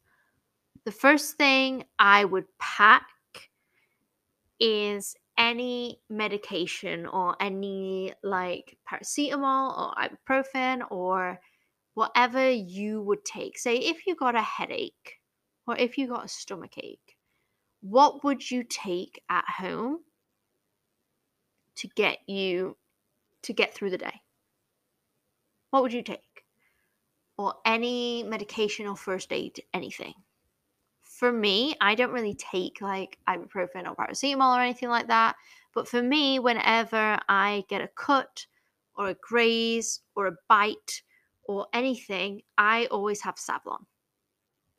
The 0.85 0.93
first 0.93 1.37
thing 1.37 1.85
I 1.99 2.25
would 2.25 2.45
pack 2.59 3.07
is 4.61 5.17
any 5.39 6.01
medication 6.09 7.07
or 7.07 7.37
any 7.41 8.13
like 8.23 8.77
paracetamol 8.89 9.79
or 9.79 9.95
ibuprofen 9.95 10.83
or 10.91 11.41
whatever 11.95 12.51
you 12.51 13.01
would 13.03 13.25
take. 13.25 13.59
Say, 13.59 13.77
if 13.77 14.07
you 14.07 14.15
got 14.15 14.37
a 14.37 14.43
headache 14.43 15.21
or 15.67 15.77
if 15.77 15.97
you 15.97 16.07
got 16.07 16.27
a 16.27 16.29
stomach 16.29 16.77
ache, 16.77 17.17
what 17.81 18.23
would 18.23 18.51
you 18.51 18.63
take 18.63 19.23
at 19.29 19.45
home 19.59 20.01
to 21.77 21.89
get 21.89 22.19
you 22.27 22.77
to 23.43 23.53
get 23.53 23.75
through 23.75 23.91
the 23.91 23.99
day? 23.99 24.21
What 25.71 25.83
would 25.83 25.93
you 25.93 26.03
take? 26.03 26.21
Or 27.37 27.55
any 27.65 28.23
medication 28.23 28.87
or 28.87 28.97
first 28.97 29.33
aid, 29.33 29.61
anything. 29.73 30.15
For 31.19 31.31
me, 31.33 31.77
I 31.81 31.95
don't 31.95 32.13
really 32.13 32.35
take 32.35 32.81
like 32.81 33.19
ibuprofen 33.29 33.89
or 33.89 33.95
paracetamol 33.95 34.57
or 34.57 34.61
anything 34.61 34.89
like 34.89 35.09
that. 35.09 35.37
But 35.75 35.89
for 35.89 36.03
me, 36.03 36.39
whenever 36.39 37.19
I 37.29 37.65
get 37.69 37.81
a 37.81 37.89
cut 37.89 38.47
or 38.97 39.09
a 39.09 39.17
graze 39.21 40.01
or 40.15 40.27
a 40.27 40.37
bite 40.49 41.03
or 41.45 41.67
anything, 41.73 42.43
I 42.59 42.87
always 42.87 43.21
have 43.23 43.37
Savlon. 43.37 43.85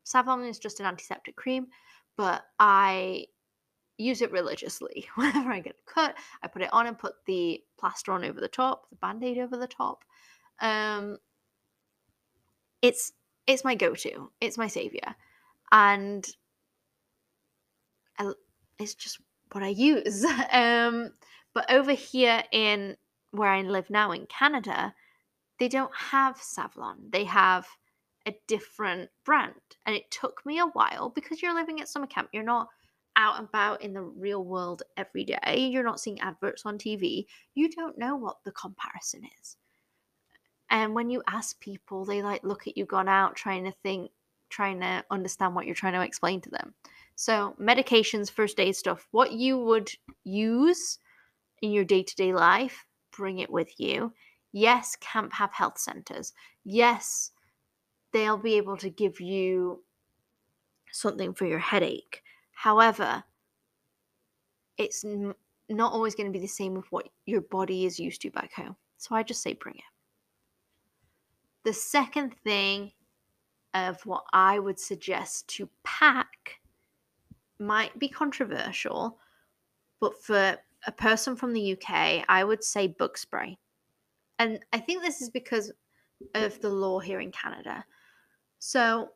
Savlon 0.05 0.47
is 0.47 0.59
just 0.59 0.79
an 0.79 0.85
antiseptic 0.85 1.35
cream 1.35 1.67
but 2.17 2.43
I 2.59 3.25
use 3.97 4.21
it 4.21 4.31
religiously. 4.31 5.07
Whenever 5.15 5.51
I 5.51 5.59
get 5.59 5.75
a 5.75 5.91
cut, 5.91 6.15
I 6.43 6.47
put 6.47 6.61
it 6.61 6.73
on 6.73 6.87
and 6.87 6.97
put 6.97 7.13
the 7.25 7.61
plaster 7.79 8.11
on 8.11 8.23
over 8.23 8.39
the 8.39 8.47
top, 8.47 8.89
the 8.89 8.95
band-aid 8.97 9.37
over 9.37 9.57
the 9.57 9.67
top. 9.67 10.03
Um, 10.61 11.17
it's 12.81 13.13
it's 13.47 13.63
my 13.63 13.75
go-to. 13.75 14.31
It's 14.41 14.57
my 14.57 14.67
savior, 14.67 15.15
and 15.71 16.25
I, 18.17 18.31
it's 18.79 18.95
just 18.95 19.19
what 19.51 19.63
I 19.63 19.69
use. 19.69 20.25
um, 20.51 21.11
but 21.53 21.71
over 21.71 21.93
here 21.93 22.43
in 22.51 22.97
where 23.31 23.49
I 23.49 23.61
live 23.61 23.89
now 23.89 24.11
in 24.11 24.25
Canada, 24.27 24.93
they 25.59 25.67
don't 25.67 25.95
have 25.95 26.37
Savlon. 26.37 27.11
They 27.11 27.25
have 27.25 27.67
a 28.27 28.35
different 28.47 29.09
brand. 29.23 29.53
And 29.85 29.95
it 29.95 30.09
took 30.11 30.41
me 30.45 30.59
a 30.59 30.67
while 30.67 31.09
because 31.09 31.41
you're 31.41 31.53
living 31.53 31.79
at 31.79 31.87
summer 31.87 32.07
camp. 32.07 32.29
You're 32.33 32.43
not 32.43 32.67
out 33.15 33.37
and 33.37 33.47
about 33.47 33.81
in 33.81 33.93
the 33.93 34.01
real 34.01 34.43
world 34.43 34.83
every 34.97 35.23
day. 35.23 35.69
You're 35.71 35.83
not 35.83 35.99
seeing 35.99 36.19
adverts 36.19 36.65
on 36.65 36.77
TV. 36.77 37.25
You 37.53 37.69
don't 37.69 37.97
know 37.97 38.15
what 38.15 38.37
the 38.43 38.51
comparison 38.51 39.21
is. 39.41 39.57
And 40.69 40.93
when 40.93 41.09
you 41.09 41.21
ask 41.27 41.59
people, 41.59 42.05
they 42.05 42.21
like 42.21 42.43
look 42.43 42.67
at 42.67 42.77
you 42.77 42.85
gone 42.85 43.07
out 43.07 43.35
trying 43.35 43.65
to 43.65 43.71
think, 43.83 44.11
trying 44.49 44.79
to 44.81 45.03
understand 45.11 45.55
what 45.55 45.65
you're 45.65 45.75
trying 45.75 45.93
to 45.93 46.01
explain 46.01 46.41
to 46.41 46.49
them. 46.49 46.73
So, 47.15 47.55
medications, 47.59 48.29
first 48.29 48.59
aid 48.59 48.75
stuff, 48.75 49.07
what 49.11 49.31
you 49.31 49.57
would 49.57 49.89
use 50.23 50.99
in 51.61 51.71
your 51.71 51.85
day 51.85 52.03
to 52.03 52.15
day 52.15 52.33
life, 52.33 52.85
bring 53.15 53.39
it 53.39 53.49
with 53.49 53.79
you. 53.79 54.13
Yes, 54.51 54.95
camp 54.97 55.33
have 55.33 55.51
health 55.53 55.77
centers. 55.77 56.33
Yes, 56.63 57.31
they'll 58.11 58.37
be 58.37 58.55
able 58.55 58.77
to 58.77 58.89
give 58.89 59.19
you 59.19 59.83
something 60.91 61.33
for 61.33 61.45
your 61.45 61.59
headache. 61.59 62.21
However, 62.51 63.23
it's 64.77 65.03
n- 65.03 65.33
not 65.69 65.93
always 65.93 66.15
going 66.15 66.27
to 66.27 66.37
be 66.37 66.41
the 66.41 66.47
same 66.47 66.73
with 66.73 66.85
what 66.91 67.09
your 67.25 67.41
body 67.41 67.85
is 67.85 67.99
used 67.99 68.21
to 68.21 68.31
back 68.31 68.53
home. 68.53 68.75
So 68.97 69.15
I 69.15 69.23
just 69.23 69.41
say 69.41 69.53
bring 69.53 69.75
it. 69.75 69.83
The 71.63 71.73
second 71.73 72.35
thing 72.43 72.91
of 73.75 74.03
what 74.05 74.23
I 74.33 74.57
would 74.57 74.79
suggest 74.79 75.47
to 75.49 75.69
pack 75.83 76.61
might 77.59 77.97
be 77.99 78.07
controversial, 78.07 79.19
but 79.99 80.19
for 80.23 80.57
a 80.87 80.91
person 80.91 81.35
from 81.35 81.53
the 81.53 81.73
UK, 81.73 82.25
I 82.27 82.43
would 82.43 82.63
say 82.63 82.87
bug 82.87 83.17
spray. 83.17 83.57
And 84.39 84.59
I 84.73 84.79
think 84.79 85.03
this 85.03 85.21
is 85.21 85.29
because 85.29 85.71
of 86.33 86.59
the 86.61 86.69
law 86.69 86.99
here 86.99 87.19
in 87.19 87.31
Canada. 87.31 87.85
So, 88.59 89.09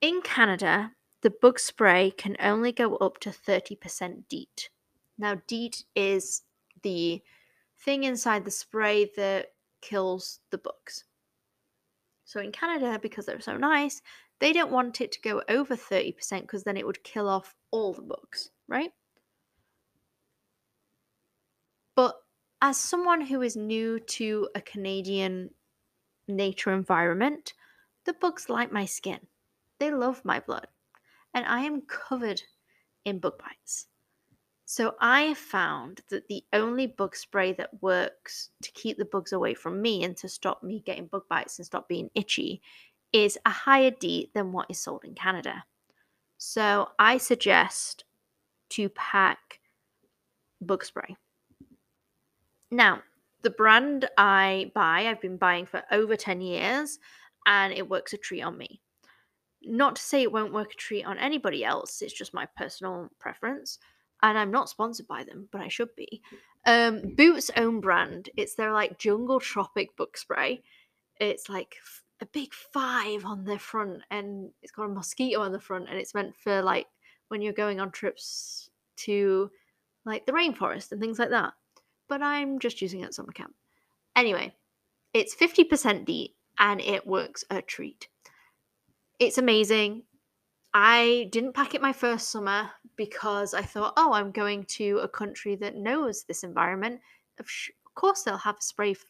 in 0.00 0.22
Canada, 0.22 0.92
the 1.22 1.30
bug 1.30 1.58
spray 1.58 2.12
can 2.16 2.36
only 2.40 2.72
go 2.72 2.96
up 2.96 3.18
to 3.20 3.30
30% 3.30 4.28
DEET. 4.28 4.70
Now, 5.18 5.40
DEET 5.46 5.84
is 5.96 6.42
the 6.82 7.22
thing 7.80 8.04
inside 8.04 8.44
the 8.44 8.50
spray 8.50 9.10
that 9.16 9.52
kills 9.80 10.40
the 10.50 10.58
bugs. 10.58 11.04
So, 12.28 12.40
in 12.40 12.52
Canada, 12.52 12.98
because 13.00 13.24
they're 13.24 13.40
so 13.40 13.56
nice, 13.56 14.02
they 14.38 14.52
don't 14.52 14.70
want 14.70 15.00
it 15.00 15.12
to 15.12 15.20
go 15.22 15.40
over 15.48 15.74
30% 15.74 16.42
because 16.42 16.62
then 16.62 16.76
it 16.76 16.86
would 16.86 17.02
kill 17.02 17.26
off 17.26 17.54
all 17.70 17.94
the 17.94 18.02
bugs, 18.02 18.50
right? 18.68 18.92
But 21.96 22.16
as 22.60 22.76
someone 22.76 23.22
who 23.22 23.40
is 23.40 23.56
new 23.56 23.98
to 23.98 24.50
a 24.54 24.60
Canadian 24.60 25.54
nature 26.28 26.70
environment, 26.70 27.54
the 28.04 28.12
bugs 28.12 28.50
like 28.50 28.70
my 28.70 28.84
skin. 28.84 29.20
They 29.80 29.90
love 29.90 30.22
my 30.22 30.38
blood. 30.38 30.66
And 31.32 31.46
I 31.46 31.62
am 31.62 31.80
covered 31.80 32.42
in 33.06 33.20
bug 33.20 33.38
bites. 33.38 33.86
So 34.70 34.96
I 35.00 35.32
found 35.32 36.02
that 36.10 36.28
the 36.28 36.44
only 36.52 36.88
bug 36.88 37.16
spray 37.16 37.54
that 37.54 37.82
works 37.82 38.50
to 38.62 38.70
keep 38.72 38.98
the 38.98 39.06
bugs 39.06 39.32
away 39.32 39.54
from 39.54 39.80
me 39.80 40.04
and 40.04 40.14
to 40.18 40.28
stop 40.28 40.62
me 40.62 40.82
getting 40.84 41.06
bug 41.06 41.22
bites 41.30 41.58
and 41.58 41.64
stop 41.64 41.88
being 41.88 42.10
itchy 42.14 42.60
is 43.14 43.38
a 43.46 43.50
higher 43.50 43.90
DEET 43.90 44.34
than 44.34 44.52
what 44.52 44.66
is 44.68 44.78
sold 44.78 45.04
in 45.04 45.14
Canada. 45.14 45.64
So 46.36 46.88
I 46.98 47.16
suggest 47.16 48.04
to 48.72 48.90
pack 48.90 49.60
bug 50.60 50.84
spray. 50.84 51.16
Now, 52.70 53.00
the 53.40 53.50
brand 53.50 54.10
I 54.18 54.70
buy, 54.74 55.06
I've 55.06 55.22
been 55.22 55.38
buying 55.38 55.64
for 55.64 55.82
over 55.90 56.14
10 56.14 56.42
years, 56.42 56.98
and 57.46 57.72
it 57.72 57.88
works 57.88 58.12
a 58.12 58.18
treat 58.18 58.42
on 58.42 58.58
me. 58.58 58.82
Not 59.62 59.96
to 59.96 60.02
say 60.02 60.22
it 60.22 60.30
won't 60.30 60.52
work 60.52 60.72
a 60.72 60.76
treat 60.76 61.06
on 61.06 61.16
anybody 61.16 61.64
else, 61.64 62.02
it's 62.02 62.12
just 62.12 62.34
my 62.34 62.44
personal 62.54 63.08
preference. 63.18 63.78
And 64.22 64.36
I'm 64.36 64.50
not 64.50 64.68
sponsored 64.68 65.06
by 65.06 65.24
them, 65.24 65.48
but 65.52 65.60
I 65.60 65.68
should 65.68 65.94
be. 65.96 66.22
Um, 66.66 67.14
Boots' 67.14 67.50
own 67.56 67.80
brand, 67.80 68.30
it's 68.36 68.54
their 68.54 68.72
like 68.72 68.98
jungle 68.98 69.40
tropic 69.40 69.96
book 69.96 70.16
spray. 70.16 70.62
It's 71.20 71.48
like 71.48 71.76
a 72.20 72.26
big 72.26 72.52
five 72.52 73.24
on 73.24 73.44
the 73.44 73.58
front, 73.58 74.02
and 74.10 74.50
it's 74.62 74.72
got 74.72 74.84
a 74.84 74.88
mosquito 74.88 75.40
on 75.40 75.52
the 75.52 75.60
front, 75.60 75.88
and 75.88 75.98
it's 75.98 76.14
meant 76.14 76.34
for 76.36 76.62
like 76.62 76.86
when 77.28 77.42
you're 77.42 77.52
going 77.52 77.80
on 77.80 77.90
trips 77.90 78.70
to 78.96 79.50
like 80.04 80.26
the 80.26 80.32
rainforest 80.32 80.90
and 80.90 81.00
things 81.00 81.18
like 81.18 81.30
that. 81.30 81.52
But 82.08 82.22
I'm 82.22 82.58
just 82.58 82.82
using 82.82 83.00
it 83.00 83.06
at 83.06 83.14
summer 83.14 83.32
camp. 83.32 83.54
Anyway, 84.16 84.54
it's 85.14 85.34
50% 85.34 86.04
DEET 86.04 86.34
and 86.58 86.80
it 86.80 87.06
works 87.06 87.44
a 87.50 87.62
treat. 87.62 88.08
It's 89.18 89.38
amazing. 89.38 90.02
I 90.74 91.28
didn't 91.32 91.54
pack 91.54 91.74
it 91.74 91.82
my 91.82 91.92
first 91.92 92.30
summer 92.30 92.70
because 92.96 93.54
I 93.54 93.62
thought, 93.62 93.94
oh, 93.96 94.12
I'm 94.12 94.30
going 94.30 94.64
to 94.64 94.98
a 94.98 95.08
country 95.08 95.56
that 95.56 95.76
knows 95.76 96.24
this 96.24 96.44
environment. 96.44 97.00
Of 97.38 97.48
course, 97.94 98.22
they'll 98.22 98.36
have 98.36 98.56
a 98.56 98.62
spray 98.62 98.92
f- 98.92 99.04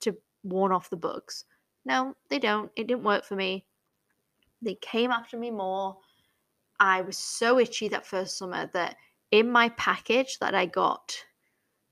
to 0.00 0.16
warn 0.42 0.72
off 0.72 0.90
the 0.90 0.96
bugs. 0.96 1.44
No, 1.84 2.14
they 2.28 2.38
don't. 2.38 2.70
It 2.76 2.86
didn't 2.86 3.04
work 3.04 3.24
for 3.24 3.36
me. 3.36 3.66
They 4.60 4.76
came 4.82 5.10
after 5.10 5.38
me 5.38 5.50
more. 5.50 5.96
I 6.80 7.00
was 7.00 7.16
so 7.16 7.58
itchy 7.58 7.88
that 7.88 8.06
first 8.06 8.36
summer 8.36 8.68
that 8.74 8.96
in 9.30 9.50
my 9.50 9.70
package 9.70 10.38
that 10.40 10.54
I 10.54 10.66
got 10.66 11.14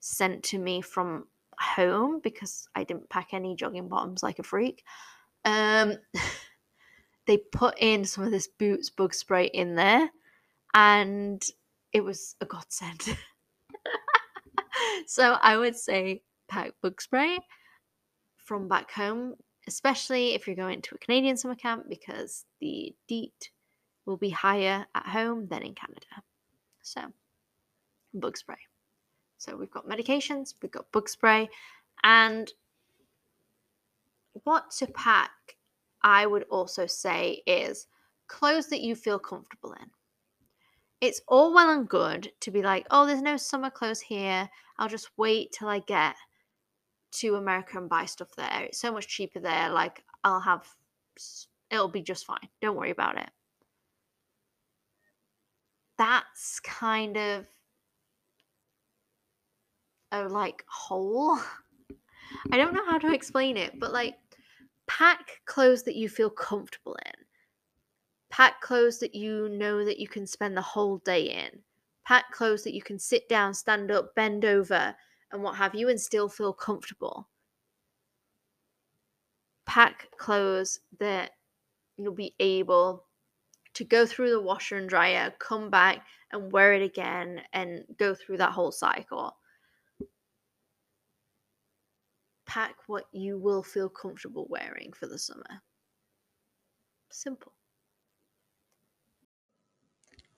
sent 0.00 0.42
to 0.44 0.58
me 0.58 0.80
from 0.80 1.26
home 1.58 2.20
because 2.22 2.68
I 2.74 2.84
didn't 2.84 3.08
pack 3.08 3.28
any 3.32 3.56
jogging 3.56 3.88
bottoms 3.88 4.22
like 4.22 4.38
a 4.38 4.42
freak. 4.42 4.84
Um, 5.44 5.94
they 7.26 7.38
put 7.38 7.76
in 7.78 8.04
some 8.04 8.24
of 8.24 8.30
this 8.30 8.48
Boots 8.48 8.90
bug 8.90 9.14
spray 9.14 9.46
in 9.46 9.74
there, 9.74 10.10
and 10.74 11.42
it 11.92 12.02
was 12.02 12.36
a 12.40 12.46
godsend. 12.46 13.02
so 15.06 15.36
I 15.42 15.56
would 15.56 15.76
say 15.76 16.22
pack 16.48 16.72
bug 16.82 17.00
spray 17.00 17.38
from 18.36 18.68
back 18.68 18.90
home, 18.92 19.34
especially 19.66 20.34
if 20.34 20.46
you're 20.46 20.56
going 20.56 20.82
to 20.82 20.94
a 20.94 20.98
Canadian 20.98 21.36
summer 21.36 21.56
camp 21.56 21.84
because 21.88 22.44
the 22.60 22.94
DEET 23.08 23.50
will 24.04 24.16
be 24.16 24.30
higher 24.30 24.86
at 24.94 25.06
home 25.06 25.48
than 25.48 25.62
in 25.62 25.74
Canada. 25.74 26.22
So, 26.82 27.00
bug 28.14 28.36
spray. 28.36 28.58
So, 29.38 29.56
we've 29.56 29.70
got 29.70 29.88
medications, 29.88 30.54
we've 30.62 30.70
got 30.70 30.92
bug 30.92 31.08
spray, 31.08 31.48
and 32.04 32.52
what 34.44 34.70
to 34.72 34.86
pack, 34.86 35.55
I 36.06 36.24
would 36.24 36.44
also 36.44 36.86
say, 36.86 37.42
is 37.48 37.88
clothes 38.28 38.68
that 38.68 38.80
you 38.80 38.94
feel 38.94 39.18
comfortable 39.18 39.72
in. 39.72 39.90
It's 41.00 41.20
all 41.26 41.52
well 41.52 41.68
and 41.68 41.88
good 41.88 42.30
to 42.42 42.52
be 42.52 42.62
like, 42.62 42.86
oh, 42.92 43.06
there's 43.06 43.22
no 43.22 43.36
summer 43.36 43.70
clothes 43.70 44.00
here. 44.00 44.48
I'll 44.78 44.88
just 44.88 45.10
wait 45.16 45.50
till 45.50 45.66
I 45.66 45.80
get 45.80 46.14
to 47.14 47.34
America 47.34 47.76
and 47.76 47.88
buy 47.88 48.04
stuff 48.04 48.28
there. 48.36 48.62
It's 48.62 48.78
so 48.78 48.92
much 48.92 49.08
cheaper 49.08 49.40
there. 49.40 49.68
Like, 49.70 50.04
I'll 50.22 50.38
have, 50.38 50.64
it'll 51.72 51.88
be 51.88 52.02
just 52.02 52.24
fine. 52.24 52.48
Don't 52.62 52.76
worry 52.76 52.92
about 52.92 53.18
it. 53.18 53.30
That's 55.98 56.60
kind 56.60 57.16
of 57.16 57.48
a 60.12 60.28
like 60.28 60.62
hole. 60.68 61.36
I 62.52 62.58
don't 62.58 62.74
know 62.74 62.86
how 62.86 62.98
to 62.98 63.12
explain 63.12 63.56
it, 63.56 63.80
but 63.80 63.92
like, 63.92 64.14
pack 64.86 65.40
clothes 65.44 65.82
that 65.84 65.96
you 65.96 66.08
feel 66.08 66.30
comfortable 66.30 66.96
in. 67.06 67.24
Pack 68.30 68.60
clothes 68.60 68.98
that 69.00 69.14
you 69.14 69.48
know 69.48 69.84
that 69.84 69.98
you 69.98 70.08
can 70.08 70.26
spend 70.26 70.56
the 70.56 70.62
whole 70.62 70.98
day 70.98 71.22
in. 71.22 71.60
Pack 72.04 72.30
clothes 72.32 72.62
that 72.64 72.74
you 72.74 72.82
can 72.82 72.98
sit 72.98 73.28
down, 73.28 73.54
stand 73.54 73.90
up, 73.90 74.14
bend 74.14 74.44
over, 74.44 74.94
and 75.32 75.42
what 75.42 75.56
have 75.56 75.74
you, 75.74 75.88
and 75.88 76.00
still 76.00 76.28
feel 76.28 76.52
comfortable. 76.52 77.28
Pack 79.64 80.08
clothes 80.16 80.80
that 80.98 81.32
you'll 81.96 82.14
be 82.14 82.34
able 82.38 83.04
to 83.74 83.84
go 83.84 84.06
through 84.06 84.30
the 84.30 84.40
washer 84.40 84.76
and 84.76 84.88
dryer, 84.88 85.34
come 85.38 85.70
back 85.70 86.06
and 86.32 86.52
wear 86.52 86.72
it 86.72 86.82
again, 86.82 87.42
and 87.52 87.84
go 87.98 88.14
through 88.14 88.36
that 88.38 88.52
whole 88.52 88.72
cycle. 88.72 89.36
Pack 92.46 92.76
what 92.86 93.04
you 93.12 93.38
will 93.38 93.62
feel 93.62 93.88
comfortable 93.88 94.46
wearing 94.48 94.92
for 94.92 95.06
the 95.06 95.18
summer. 95.18 95.62
Simple. 97.10 97.52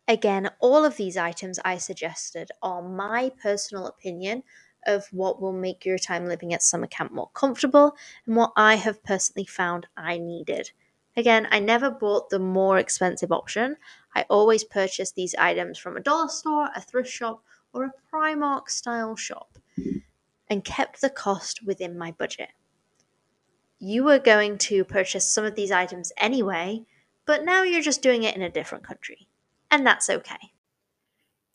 Again, 0.07 0.51
all 0.59 0.87
of 0.87 0.97
these 0.97 1.19
items 1.19 1.59
I 1.65 1.77
suggested 1.77 2.51
are 2.63 2.83
my 2.83 3.31
personal 3.43 3.87
opinion 3.87 4.43
of 4.87 5.07
what 5.13 5.41
will 5.41 5.53
make 5.53 5.85
your 5.85 5.99
time 5.99 6.27
living 6.27 6.55
at 6.55 6.63
summer 6.63 6.87
camp 6.87 7.13
more 7.13 7.31
comfortable 7.35 7.95
and 8.27 8.35
what 8.35 8.53
I 8.57 8.77
have 8.77 9.05
personally 9.05 9.45
found 9.45 9.87
I 9.97 10.17
needed. 10.17 10.71
Again, 11.15 11.47
I 11.51 11.59
never 11.59 11.91
bought 11.91 12.31
the 12.31 12.39
more 12.39 12.79
expensive 12.79 13.33
option. 13.33 13.77
I 14.15 14.25
always 14.31 14.65
purchased 14.65 15.15
these 15.15 15.35
items 15.35 15.77
from 15.77 15.97
a 15.97 16.01
dollar 16.01 16.29
store, 16.29 16.71
a 16.75 16.81
thrift 16.81 17.11
shop, 17.11 17.43
or 17.75 17.85
a 17.85 17.93
Primark 18.11 18.71
style 18.71 19.15
shop 19.15 19.59
and 20.51 20.65
kept 20.65 21.01
the 21.01 21.11
cost 21.11 21.65
within 21.65 21.99
my 21.99 22.13
budget. 22.13 22.51
You 23.79 24.05
were 24.05 24.19
going 24.19 24.59
to 24.59 24.85
purchase 24.85 25.27
some 25.29 25.45
of 25.45 25.55
these 25.55 25.71
items 25.71 26.13
anyway, 26.17 26.85
but 27.27 27.45
now 27.45 27.63
you're 27.63 27.83
just 27.83 28.03
doing 28.03 28.25
it 28.25 28.35
in 28.35 28.43
a 28.43 28.51
different 28.51 28.85
country 28.85 29.29
and 29.71 29.87
that's 29.87 30.11
okay. 30.11 30.53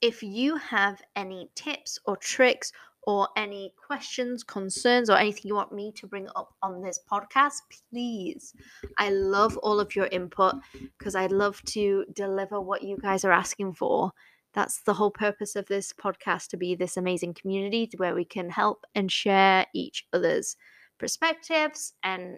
If 0.01 0.21
you 0.21 0.57
have 0.57 1.01
any 1.15 1.49
tips 1.55 1.99
or 2.05 2.17
tricks 2.17 2.71
or 3.05 3.27
any 3.35 3.73
questions, 3.85 4.43
concerns, 4.43 5.09
or 5.09 5.17
anything 5.17 5.43
you 5.45 5.55
want 5.55 5.73
me 5.73 5.91
to 5.93 6.07
bring 6.07 6.27
up 6.35 6.53
on 6.61 6.81
this 6.81 6.99
podcast, 7.11 7.59
please. 7.89 8.53
I 8.97 9.09
love 9.09 9.57
all 9.57 9.79
of 9.79 9.95
your 9.95 10.07
input 10.07 10.55
because 10.97 11.15
I 11.15 11.27
love 11.27 11.61
to 11.67 12.05
deliver 12.13 12.61
what 12.61 12.81
you 12.81 12.97
guys 12.97 13.25
are 13.25 13.31
asking 13.31 13.73
for. 13.73 14.11
That's 14.53 14.81
the 14.81 14.93
whole 14.93 15.11
purpose 15.11 15.55
of 15.55 15.65
this 15.67 15.93
podcast 15.93 16.49
to 16.49 16.57
be 16.57 16.75
this 16.75 16.97
amazing 16.97 17.33
community 17.33 17.89
where 17.97 18.15
we 18.15 18.25
can 18.25 18.49
help 18.49 18.85
and 18.93 19.11
share 19.11 19.65
each 19.73 20.05
other's 20.13 20.55
perspectives 20.99 21.93
and 22.03 22.37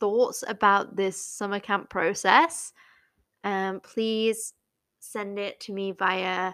thoughts 0.00 0.42
about 0.46 0.96
this 0.96 1.22
summer 1.22 1.60
camp 1.60 1.90
process 1.90 2.72
um, 3.46 3.78
please 3.78 4.54
send 4.98 5.38
it 5.38 5.60
to 5.60 5.72
me 5.72 5.92
via 5.92 6.52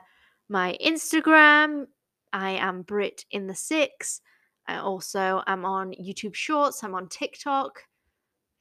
my 0.50 0.76
Instagram. 0.84 1.86
I 2.34 2.50
am 2.50 2.82
Brit 2.82 3.24
in 3.30 3.46
the 3.46 3.54
Six. 3.54 4.20
I 4.68 4.76
also 4.76 5.42
am 5.46 5.64
on 5.64 5.92
YouTube 5.92 6.34
Shorts. 6.34 6.84
I'm 6.84 6.94
on 6.94 7.08
TikTok. 7.08 7.80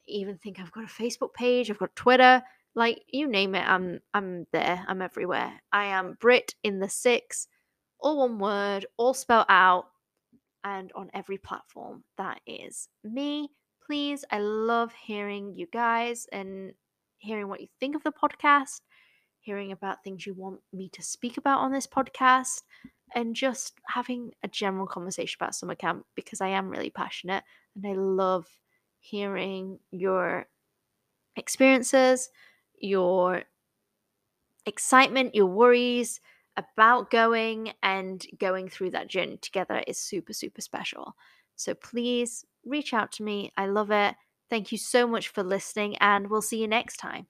I 0.08 0.12
even 0.12 0.38
think 0.38 0.58
I've 0.58 0.72
got 0.72 0.84
a 0.84 0.86
Facebook 0.86 1.34
page. 1.34 1.70
I've 1.70 1.78
got 1.78 1.94
Twitter. 1.94 2.42
Like 2.74 3.02
you 3.08 3.26
name 3.26 3.54
it, 3.54 3.68
I'm 3.68 4.00
I'm 4.14 4.46
there. 4.52 4.84
I'm 4.88 5.02
everywhere. 5.02 5.60
I 5.72 5.86
am 5.86 6.16
Brit 6.20 6.54
in 6.62 6.78
the 6.78 6.88
Six, 6.88 7.48
all 8.00 8.18
one 8.18 8.38
word, 8.38 8.86
all 8.96 9.14
spelled 9.14 9.46
out, 9.48 9.86
and 10.64 10.90
on 10.94 11.10
every 11.12 11.38
platform. 11.38 12.04
That 12.18 12.40
is 12.46 12.88
me. 13.04 13.50
Please, 13.84 14.24
I 14.30 14.38
love 14.38 14.92
hearing 14.94 15.54
you 15.56 15.66
guys 15.72 16.26
and 16.32 16.72
hearing 17.18 17.48
what 17.48 17.60
you 17.60 17.68
think 17.78 17.94
of 17.94 18.02
the 18.04 18.12
podcast, 18.12 18.80
hearing 19.40 19.72
about 19.72 20.02
things 20.02 20.26
you 20.26 20.34
want 20.34 20.60
me 20.72 20.88
to 20.90 21.02
speak 21.02 21.36
about 21.36 21.60
on 21.60 21.72
this 21.72 21.86
podcast, 21.86 22.62
and 23.14 23.36
just 23.36 23.74
having 23.86 24.32
a 24.42 24.48
general 24.48 24.86
conversation 24.86 25.36
about 25.38 25.54
summer 25.54 25.74
camp 25.74 26.06
because 26.14 26.40
I 26.40 26.48
am 26.48 26.70
really 26.70 26.90
passionate 26.90 27.44
and 27.76 27.86
I 27.86 27.92
love 27.92 28.46
hearing 29.00 29.78
your 29.90 30.46
experiences, 31.36 32.30
your 32.82 33.44
excitement, 34.66 35.34
your 35.34 35.46
worries 35.46 36.20
about 36.56 37.10
going 37.10 37.72
and 37.82 38.24
going 38.38 38.68
through 38.68 38.90
that 38.90 39.08
journey 39.08 39.38
together 39.38 39.82
is 39.86 39.98
super, 39.98 40.32
super 40.32 40.60
special. 40.60 41.14
So 41.56 41.74
please 41.74 42.44
reach 42.64 42.92
out 42.92 43.12
to 43.12 43.22
me. 43.22 43.52
I 43.56 43.66
love 43.66 43.90
it. 43.90 44.14
Thank 44.50 44.70
you 44.70 44.78
so 44.78 45.06
much 45.06 45.28
for 45.28 45.42
listening, 45.42 45.96
and 45.96 46.28
we'll 46.28 46.42
see 46.42 46.60
you 46.60 46.68
next 46.68 46.98
time. 46.98 47.26